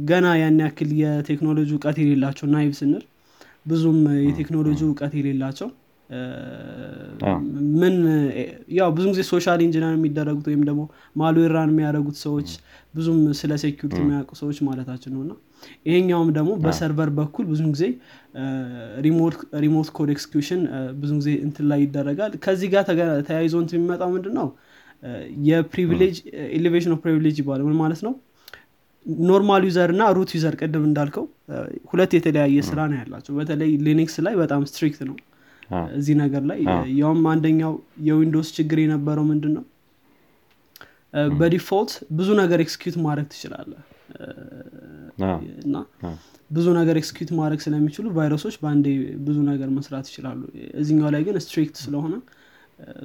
ገና 0.10 0.28
ያን 0.40 0.60
ያክል 0.64 0.92
የቴክኖሎጂ 1.02 1.70
እውቀት 1.76 1.98
የሌላቸው 2.02 2.48
naive 2.54 2.72
ስንል 2.80 3.04
ብዙም 3.72 4.00
የቴክኖሎጂ 4.26 4.80
እውቀት 4.88 5.14
የሌላቸው 5.20 5.70
ምን 7.76 7.96
ያው 8.76 8.90
ብዙ 8.96 9.06
ጊዜ 9.12 9.22
social 9.30 9.60
engineer 9.66 9.94
የሚደረጉት 9.96 10.48
ወይም 10.50 10.64
ደግሞ 10.68 10.82
malware 11.16 11.49
ራን 11.49 11.72
የሚያደርጉት 11.74 12.18
ሰዎች 12.26 12.50
ብዙም 12.94 13.18
ስለ 13.40 13.52
security 13.64 13.98
የሚያውቁ 14.02 14.32
ሰዎች 14.42 14.58
ማለታችን 14.68 15.12
ነው። 15.16 15.22
እና 15.26 15.34
ይሄኛውም 15.88 16.30
ደግሞ 16.38 16.52
በ 16.66 16.77
server 16.77 17.10
በኩል 17.18 17.46
ብዙ 17.52 17.62
ጊዜ 17.74 17.86
remote 19.64 19.90
code 19.98 20.12
execution 20.16 20.62
ብዙ 21.02 21.12
ጊዜ 21.20 21.32
እንትን 21.46 21.68
ላይ 21.72 21.82
ይደረጋል። 21.86 22.34
ከዚህ 22.46 22.70
ጋር 22.74 22.84
ተያይዞ 23.28 23.56
እንትን 23.64 23.78
የሚመጣው 23.80 24.12
ምንድን 24.16 24.36
ነው 24.40 24.50
የ 25.48 25.60
privilege 25.60 26.16
elevation 26.58 26.94
of 26.96 27.00
privilege 27.04 27.36
ይባላል 27.42 27.66
ምን 27.68 27.78
ማለት 27.82 28.02
ነው? 28.08 28.14
normal 29.26 29.64
user 29.68 29.90
እና 29.94 30.04
root 30.18 30.32
user 30.36 30.56
ቅድም 30.60 30.84
እንዳልከው 30.88 31.26
ሁለት 31.92 32.12
የተለያየ 32.18 32.60
ስራ 32.70 32.80
ነው 32.92 32.98
ያላቸው። 33.02 33.34
በተለይ 33.40 33.72
Linux 33.86 34.16
ላይ 34.26 34.36
በጣም 34.42 34.62
strict 34.70 35.02
ነው። 35.10 35.18
እዚህ 35.98 36.16
ነገር 36.22 36.44
ላይ 36.50 36.60
ያውም 36.98 37.24
አንደኛው 37.32 37.74
የዊንዶውስ 38.08 38.50
ችግር 38.58 38.80
የነበረው 38.82 39.26
ምንድን 39.30 39.54
ነው 39.58 39.64
በ 41.34 41.47
default 41.47 41.92
ብዙ 42.18 42.30
ነገር 42.42 42.60
execute 42.64 42.96
ማድረግ 43.06 43.28
ትችላለ 43.34 43.72
እና 45.66 45.76
ብዙ 46.52 46.68
ነገር 46.80 46.96
execute 47.02 47.32
ማድረግ 47.38 47.60
ስለሚችሉ 47.66 48.06
ቫይረሶች 48.18 48.56
በአንዴ 48.62 48.88
ብዙ 49.28 49.38
ነገር 49.52 49.70
መስራት 49.78 50.06
ይችላሉ። 50.12 50.42
እዚኛው 50.82 51.10
ላይ 51.16 51.22
ግን 51.28 51.38
strict 51.46 51.78
ስለሆነ 51.86 52.14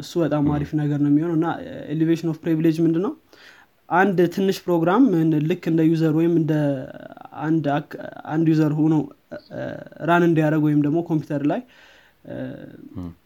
እሱ 0.02 0.12
በጣም 0.22 0.44
አሪፍ 0.54 0.70
ነገር 0.80 0.98
ነው 1.04 1.10
የሚሆነው 1.12 1.36
እና 1.38 1.46
elevation 1.94 2.28
of 2.32 2.38
privilege 2.44 2.76
ምንድን 2.86 3.02
ነው 3.06 3.12
አንድ 3.88 4.18
ትንሽ 4.34 4.58
ፕሮግራም 4.66 5.04
ልክ 5.50 5.64
እንደ 5.70 5.80
user 5.90 6.12
ወይም 6.18 6.34
እንደ 6.40 6.52
አንድ 8.34 8.46
user 8.52 8.72
ሆኖ 8.80 8.94
run 10.08 10.24
እንዲያደርግ 10.28 10.62
ወይም 10.68 10.80
ደግሞ 10.86 10.98
ኮምፒውተር 11.08 11.42
ላይ 11.52 11.60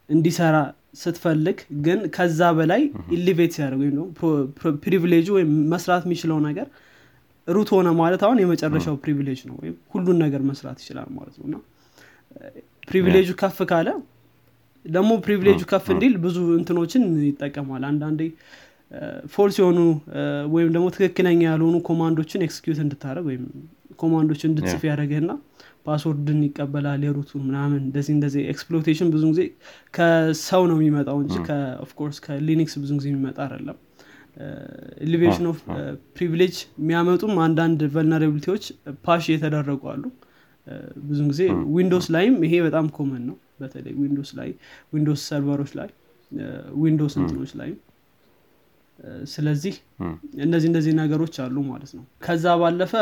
እንዲሰራ 0.09 0.57
ስትፈልግ 0.95 1.57
ግን 1.85 1.99
ከዛ 2.15 2.49
በላይ 2.57 2.81
elevate 3.17 3.53
ሲያደርግ 3.55 3.79
ወይም 3.83 3.93
ደግሞ 3.95 4.07
privilege 4.85 5.19
ኡ 5.19 5.27
ወይም 5.37 5.51
መስራት 5.73 6.03
የሚችለው 6.07 6.37
ነገር 6.49 6.67
root 7.47 7.69
ሆነ 7.75 7.87
ማለት 8.01 8.21
አሁን 8.27 8.37
የመጨረሻው 8.43 8.95
privilege 9.03 9.39
ነው 9.49 9.55
ወይም 9.61 9.75
ሁሉን 9.93 10.17
ነገር 10.25 10.43
መስራት 10.51 10.77
ይችላል 10.83 11.09
ማለት 11.17 11.35
ነው 11.39 11.45
እና 11.49 11.57
privilege 12.89 13.22
ኡ 13.22 13.29
ከፍ 13.41 13.59
ካለ 13.71 13.89
ደግሞ 14.85 15.11
privilege 15.25 15.55
ኡ 15.55 15.61
ከፍ 15.71 15.85
እንዲል 15.93 16.15
ብዙ 16.23 16.37
እንትኖችን 16.57 17.03
ይጠቀማል። 17.27 17.83
አንዳንዴ 17.89 18.21
false 19.33 19.55
የሆኑ 19.61 19.79
ወይም 20.53 20.69
ደግሞ 20.75 20.87
ትክክለኛ 20.95 21.41
ያልሆኑ 21.49 21.75
command 21.87 22.17
ኦችን 22.17 22.43
execute 22.47 22.79
እንድታደርግ 22.83 23.25
ወይም 23.31 23.45
command 24.01 24.27
ኦችን 24.27 24.49
እንድትጽፍ 24.51 24.83
ያደርግና 24.89 25.31
password 25.85 26.28
ን 26.28 26.39
ይቀበላል 26.45 27.01
የ 27.05 27.12
root 27.12 27.27
ኡን 27.27 27.41
ምናምን 27.47 27.81
እንደዚህ 27.83 28.13
እንደዚህ 28.15 28.43
exploitation 28.53 29.09
ብዙ 29.13 29.23
ጊዜ 29.33 29.41
ከሰው 29.93 30.63
ነው 30.71 30.77
የሚመጣው 30.79 31.17
እንጂ 31.23 31.35
of 31.85 31.93
course 31.93 32.17
ከሊኒክስ 32.25 32.75
ብዙ 32.83 32.91
ጊዜ 32.99 33.07
የሚመጣ 33.11 33.37
አይደለም። 33.45 33.77
elevation 35.05 35.45
of 35.51 35.59
privilege 36.15 36.55
የሚያመጡም 36.79 37.33
አንዳንድ 37.45 37.81
vulnerability 37.93 38.47
ዎች 38.47 38.63
patch 39.05 39.25
የተደረጉ 39.33 39.81
አሉ 39.93 40.03
ብዙ 41.07 41.19
ጊዜ 41.31 41.41
ዊንዶውስ 41.75 42.07
ላይም 42.15 42.35
ይሄ 42.45 42.55
በጣም 42.65 42.85
common 42.95 43.23
ነው። 43.29 43.35
በተለይ 43.59 43.93
ዊንዶውስ 44.01 44.31
ላይ 44.39 44.49
ዊንዶውስ 44.93 45.21
server 45.29 45.54
ኦች 45.54 45.71
ላይ 45.79 45.89
ዊንዶውስ 46.81 47.13
እንትኖች 47.19 47.51
ላይም 47.59 47.77
ስለዚህ 49.31 49.75
እነዚህ 50.43 50.67
እነዚህ 50.71 50.93
ነገሮች 50.99 51.35
አሉ 51.43 51.55
ማለት 51.69 51.91
ነው። 51.97 52.03
ከዛ 52.25 52.55
ባለፈ 52.61 52.93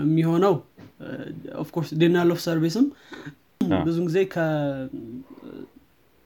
የሚሆነው 0.00 0.54
of 1.62 1.69
course 1.69 1.90
denial 2.02 2.28
of 2.34 2.40
service 2.44 2.77
ም 2.77 2.86
ብዙ 3.84 3.96
ጊዜ 4.08 4.18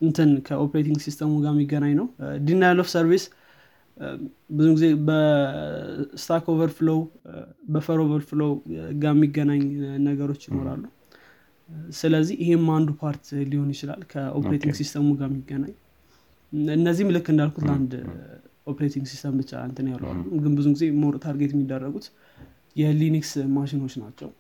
እንትን 0.01 0.31
ከ 0.47 0.56
operating 0.56 0.99
system 1.05 1.24
ኡ 1.24 1.31
ጋር 1.43 1.53
የሚገናኝ 1.55 1.95
ነው። 1.99 2.07
denial 2.47 2.79
of 2.83 2.89
service 2.95 3.25
ብዙ 4.51 4.67
ጊዜ 4.77 4.87
በ 5.09 5.48
stack 5.48 6.45
overflow 6.53 7.01
buffer 7.71 7.99
overflow 8.05 8.53
ጋር 9.03 9.13
የሚገናኝ 9.15 9.63
ነገሮች 10.09 10.43
ይኖራሉ። 10.49 10.83
ስለዚህ 11.99 12.37
ይሄም 12.45 12.67
አንዱ 12.77 12.91
part 13.01 13.25
ሊሆን 13.51 13.69
ይችላል 13.75 14.01
ከ 14.13 14.24
operating 14.24 14.75
system 14.81 15.02
ኡ 15.02 15.09
ጋር 15.21 15.29
የሚገናኝ። 15.31 15.75
እነዚህም 16.73 17.11
ልክ 17.17 17.27
እንዳልኩት 17.33 17.65
ለአንድ 17.69 17.93
operating 18.67 19.05
system 19.13 19.35
ብቻ 19.41 19.53
እንትን 19.69 19.87
ይላሉ 19.93 20.23
ግን 20.45 20.53
ብዙ 20.59 20.67
ጊዜ 20.75 20.85
more 21.03 21.15
target 21.25 21.53
የሚደረጉት 21.55 22.07
የሊኒክስ 22.77 23.33
ማሽኖች 23.55 23.95
ናቸው። 24.03 24.31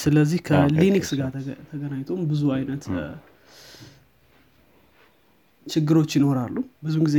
ስለዚህ 0.00 0.38
ከሊኒክስ 0.48 1.10
ጋር 1.18 1.30
ተገናኝቶም 1.70 2.20
ብዙ 2.30 2.42
አይነት 2.56 2.84
ችግሮች 5.66 6.10
ይኖራሉ። 6.18 6.56
ብዙ 6.84 6.96
ጊዜ 7.06 7.16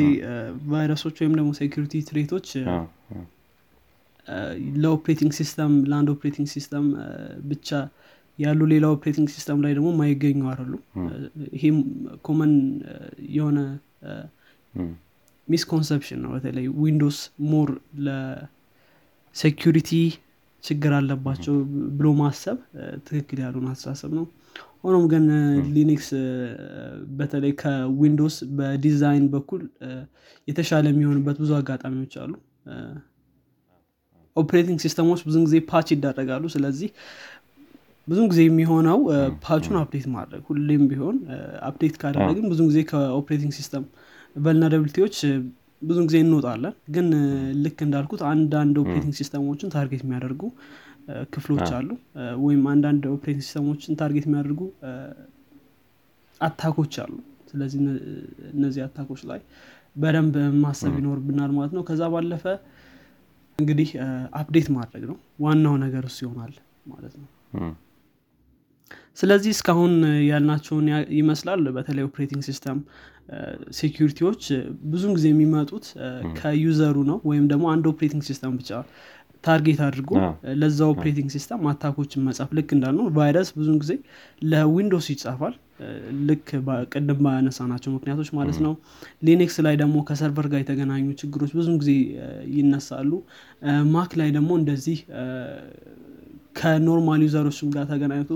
ቫይረሶች 0.71 1.17
ወይም 1.21 1.33
ደግሞ 1.39 1.51
security 1.59 2.01
threat 2.09 2.32
ኦች 2.32 2.47
ለ 4.83 4.92
operating 4.92 5.31
system 5.39 5.73
ለአንድ 5.89 6.09
operating 6.13 6.47
system 6.53 6.85
ብቻ 7.49 7.69
ያሉ 8.39 8.59
ሌላ 8.71 8.85
operating 8.95 9.27
system 9.35 9.59
ላይ 9.65 9.71
ደግሞ 9.77 9.89
ማይገኙ 9.99 10.41
አይደሉ 10.51 10.73
ይሄም 11.53 11.77
common 12.21 12.53
የሆነ 13.31 13.59
misconception 15.47 16.19
ነው። 16.23 16.31
በተለይ 16.35 16.65
ዊንዶስ 16.81 17.17
more 17.51 17.69
ለ 18.07 18.44
security 18.44 19.91
ችግር 20.63 20.91
አለባቸው 20.97 21.55
ብሎ 21.97 22.07
ማሰብ 22.19 22.57
ትክክል 23.07 23.39
ያልሆነ 23.43 23.67
አስተሳሰብ 23.71 24.11
ነው። 24.17 24.25
ሆኖም 24.83 25.05
ግን 25.11 25.25
ሊኒክስ 25.75 26.09
በተለይ 27.19 27.53
ከዊንዶስ 27.61 28.35
በዲዛይን 28.57 29.25
በኩል 29.33 29.61
የተሻለ 30.47 30.85
የሚሆንበት 30.91 31.37
ብዙ 31.43 31.51
አጋጣሚዎች 31.57 32.13
አሉ 32.23 32.33
operating 34.35 34.79
system 34.85 35.07
ኦች 35.07 35.21
ብዙ 35.27 35.35
ጊዜ 35.45 35.55
patch 35.69 35.87
ይደረጋሉ 35.93 36.43
ስለዚህ 36.55 36.89
ብዙ 38.07 38.19
ጊዜ 38.31 38.41
የሚሆነው 38.47 38.99
patch 39.45 39.62
ኡን 39.62 39.75
update 39.81 40.05
ማድረግ 40.13 40.43
ሁሌም 40.49 40.83
ቢሆን 40.91 41.17
update 41.69 41.95
ካደረግን 42.01 42.45
ብዙ 42.51 42.59
ጊዜ 42.69 42.79
ከ 42.91 43.03
operating 43.03 43.53
system 43.57 43.83
vulnerability 44.35 44.97
ዎች 44.97 45.15
ብዙ 45.81 45.97
ጊዜ 46.07 46.17
እንወጣለን። 46.25 46.73
ግን 46.95 47.05
ልክ 47.63 47.77
እንዳልኩት 47.85 48.21
አንዳንድ 48.31 48.75
operating 48.81 49.13
system 49.19 49.44
ኦችን 49.44 49.69
target 49.75 50.01
የሚያደርጉ 50.05 50.41
ክፍሎች 51.33 51.69
አሉ። 51.77 51.89
ወይም 52.43 52.63
አንዳንድ 52.73 53.03
operating 53.13 53.43
system 53.47 53.72
ኦችን 53.72 53.97
target 54.01 54.25
የሚያደርጉ 54.27 54.61
attack 56.41 56.74
ኦች 56.74 56.95
አሉ። 57.03 57.13
ስለዚህ 57.51 57.79
እነዚህ 58.53 58.81
attack 58.85 59.07
ኦች 59.07 59.21
ላይ 59.29 59.39
በደንብ 59.95 60.35
ማሰብ 60.63 60.93
ይኖርብናል 60.99 61.51
ማለት 61.55 61.73
ነው። 61.77 61.83
ከዛ 61.87 62.01
ባለፈ 62.13 62.43
እንግዲህ 63.59 63.89
update 64.39 64.67
ማድረግ 64.75 65.03
ነው። 65.11 65.17
ዋናው 65.41 65.75
ነገር 65.83 66.03
እሱ 66.09 66.19
ይሆናል 66.25 66.53
ማለት 66.87 67.13
ነው። 67.21 67.27
ስለዚህ 69.17 69.51
እስካሁን 69.55 69.93
ያልናቸውን 70.29 70.85
ይመስላል። 71.17 71.63
በተለይ 71.77 72.03
operating 72.09 72.41
system 72.47 72.77
security 73.79 74.22
ዎች 74.22 74.43
ብዙን 74.91 75.11
ጊዜ 75.17 75.25
የሚመጡት 75.31 75.85
ከ 76.39 76.54
user 76.54 76.83
ኡ 76.83 76.97
ነው 77.09 77.17
ወይም 77.29 77.45
ደግሞ 77.51 77.65
አንድ 77.73 77.85
operating 77.91 78.23
system 78.29 78.53
ብቻ 78.59 78.71
target 79.43 79.79
አድርጎ 79.85 80.11
ለዛ 80.61 80.79
operating 80.93 81.29
system 81.35 81.61
attack 81.69 81.96
ኦችን 81.96 82.23
መጻፍ 82.27 82.49
ልክ 82.57 82.69
እንዳልነው 82.75 83.05
ቫይረስ 83.17 83.49
ብዙን 83.57 83.77
ጊዜ 83.83 83.93
ለዊንዶስ 84.51 85.07
ይጻፋል። 85.13 85.53
ልክ 86.29 86.47
ቅድም 86.93 87.19
ባነሳናቸው 87.25 87.91
ምክንያቶች 87.95 88.29
ማለት 88.37 88.57
ነው። 88.65 88.73
ሊኒክስ 89.27 89.57
ላይ 89.65 89.75
ደግሞ 89.81 89.97
ከ 90.09 90.19
server 90.19 90.47
ጋር 90.53 90.59
የተገናኙ 90.63 91.05
ችግሮች 91.21 91.51
ብዙን 91.59 91.77
ጊዜ 91.81 91.91
ይነሳሉ። 92.55 93.11
ማክ 93.93 94.13
ላይ 94.21 94.31
ደግሞ 94.37 94.51
እንደዚህ 94.61 94.97
ከ 96.59 96.75
normal 96.75 97.21
user 97.25 97.43
ኦችም 97.43 97.69
ጋር 97.75 97.85
ተገናኝቶ 97.91 98.31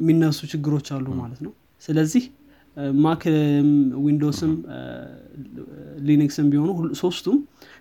የሚነሱ 0.00 0.40
ችግሮች 0.52 0.88
አሉ 0.94 1.06
ማለት 1.20 1.40
ነው። 1.46 1.52
ስለዚህ 1.82 2.24
ማክ 3.02 3.22
ዊንዶስም 4.04 4.52
ሊኒክስም 6.06 6.46
ቢሆኑ 6.52 6.70
ሶስቱም 7.00 7.36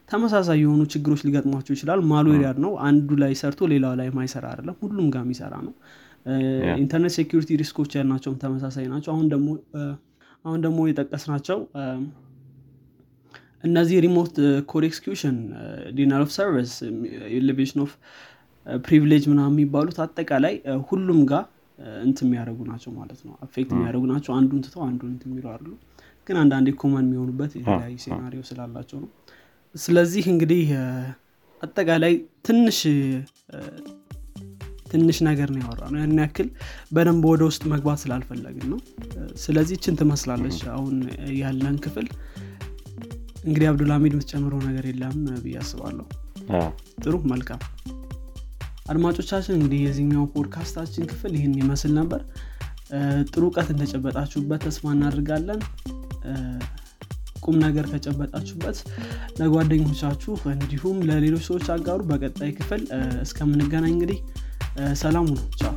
ተመሳሳይ 0.09 0.57
የሆኑ 0.61 0.81
ችግሮች 0.93 1.21
ሊገጥሟቸው 1.27 1.73
ይችላል። 1.75 1.99
malware 2.09 2.37
ያው 2.37 2.57
ነው። 2.65 2.71
አንዱ 2.87 3.09
ላይ 3.21 3.33
ሰርቶ 3.41 3.67
ሌላው 3.73 3.93
ላይ 3.99 4.09
ማይሰራ 4.17 4.45
አይደለም። 4.51 4.75
ሁሉም 4.83 5.07
ጋር 5.13 5.21
የሚሰራ 5.25 5.53
ነው። 5.67 5.73
ኢንተርኔት 6.81 7.13
security 7.17 7.55
risk 7.61 7.76
ኦች 7.76 7.91
ያልናቸውም 7.97 8.37
ተመሳሳይ 8.43 8.85
ናቸው። 8.93 9.11
አሁን 9.15 9.25
ደግሞ 9.33 9.47
አሁን 10.45 10.59
ደግሞ 10.65 10.79
የጠቀስናቸው 10.89 11.57
እነዚህ 13.63 13.97
remote 14.05 14.35
code 14.71 14.83
execution 14.87 15.35
denial 15.97 16.21
of 16.25 16.31
service 16.35 16.71
elevation 17.37 17.79
of 17.85 17.91
privilege 18.83 19.23
ምናምን 19.31 19.53
የሚባሉት 19.55 19.97
አጠቃላይ 20.03 20.55
ሁሉም 20.89 21.19
ጋር 21.31 21.43
እንት 22.01 22.19
የሚያደርጉ 22.23 22.59
ናቸው 22.71 22.91
ማለት 22.97 23.21
ነው። 23.27 23.33
affect 23.45 23.71
የሚያደርጉ 23.75 24.03
ናቸው። 24.11 24.31
አንዱን 24.37 24.59
ትተው 24.65 24.83
አንዱን 24.87 25.11
እንት 25.13 25.23
የሚሉ 25.27 25.45
አሉ 25.53 25.65
ግን 26.27 26.37
አንዳንዴ 26.41 26.69
common 26.81 27.05
የሚሆኑበት 27.07 27.51
የተለያዩ 27.57 27.95
scenario 28.05 28.41
ስላላቸው 28.49 28.97
ነው 29.03 29.09
ስለዚህ 29.75 30.23
እንግዲህ 30.31 30.65
አጠቃላይ 31.61 32.13
ትንሽ 32.47 32.79
ትንሽ 34.91 35.17
ነገር 35.27 35.49
ነው 35.53 35.61
ያወራ 35.63 35.83
ነው 35.93 35.99
ያን 36.01 36.19
ያክል 36.21 36.47
በደንብ 36.95 37.23
ወደ 37.29 37.43
ውስጥ 37.47 37.63
መግባት 37.71 37.99
ስላልፈለግን 38.01 38.65
ነው። 38.71 38.79
ስለዚህ 39.43 39.77
ችን 39.83 39.95
ትመስላለች 40.01 40.57
አሁን 40.73 40.97
ያለን 41.39 41.77
ክፍል። 41.85 42.07
እንግዲህ 43.45 43.67
አብዱልሚድ 43.69 44.13
የምትጨምረው 44.15 44.61
ነገር 44.67 44.85
የለም 44.89 45.15
ብዬ 45.43 45.55
አስባለሁ። 45.63 46.05
ጥሩ 47.03 47.15
መልካም። 47.33 47.61
አድማጮቻችን 48.89 49.55
እንግዲህ 49.57 49.79
የዚህኛው 49.83 50.23
ፖድካስታችን 50.33 51.07
ክፍል 51.11 51.33
ይህን 51.37 51.55
ይመስል 51.61 51.93
ነበር። 51.99 52.21
ጥሩ 53.29 53.43
እውቀት 53.45 53.69
እንደጨበጣችሁበት 53.73 54.61
ተስፋ 54.65 54.91
እናደርጋለን 54.95 55.61
ቁም 57.43 57.57
ነገር 57.59 57.85
ከጨበጣችሁበት 57.91 58.77
ለጓደኞቻችሁ 59.39 60.35
እንዲሁም 60.53 60.97
ለሌሎች 61.09 61.45
ሰዎች 61.49 61.67
አጋሩ። 61.75 62.01
በቀጣይ 62.11 62.51
ክፍል 62.59 62.83
እስከምንገናኝ 63.21 63.93
እንግዲህ 63.95 64.19
ሰላሙ 65.01 65.25
ነው 65.33 65.45
ቻው 65.61 65.73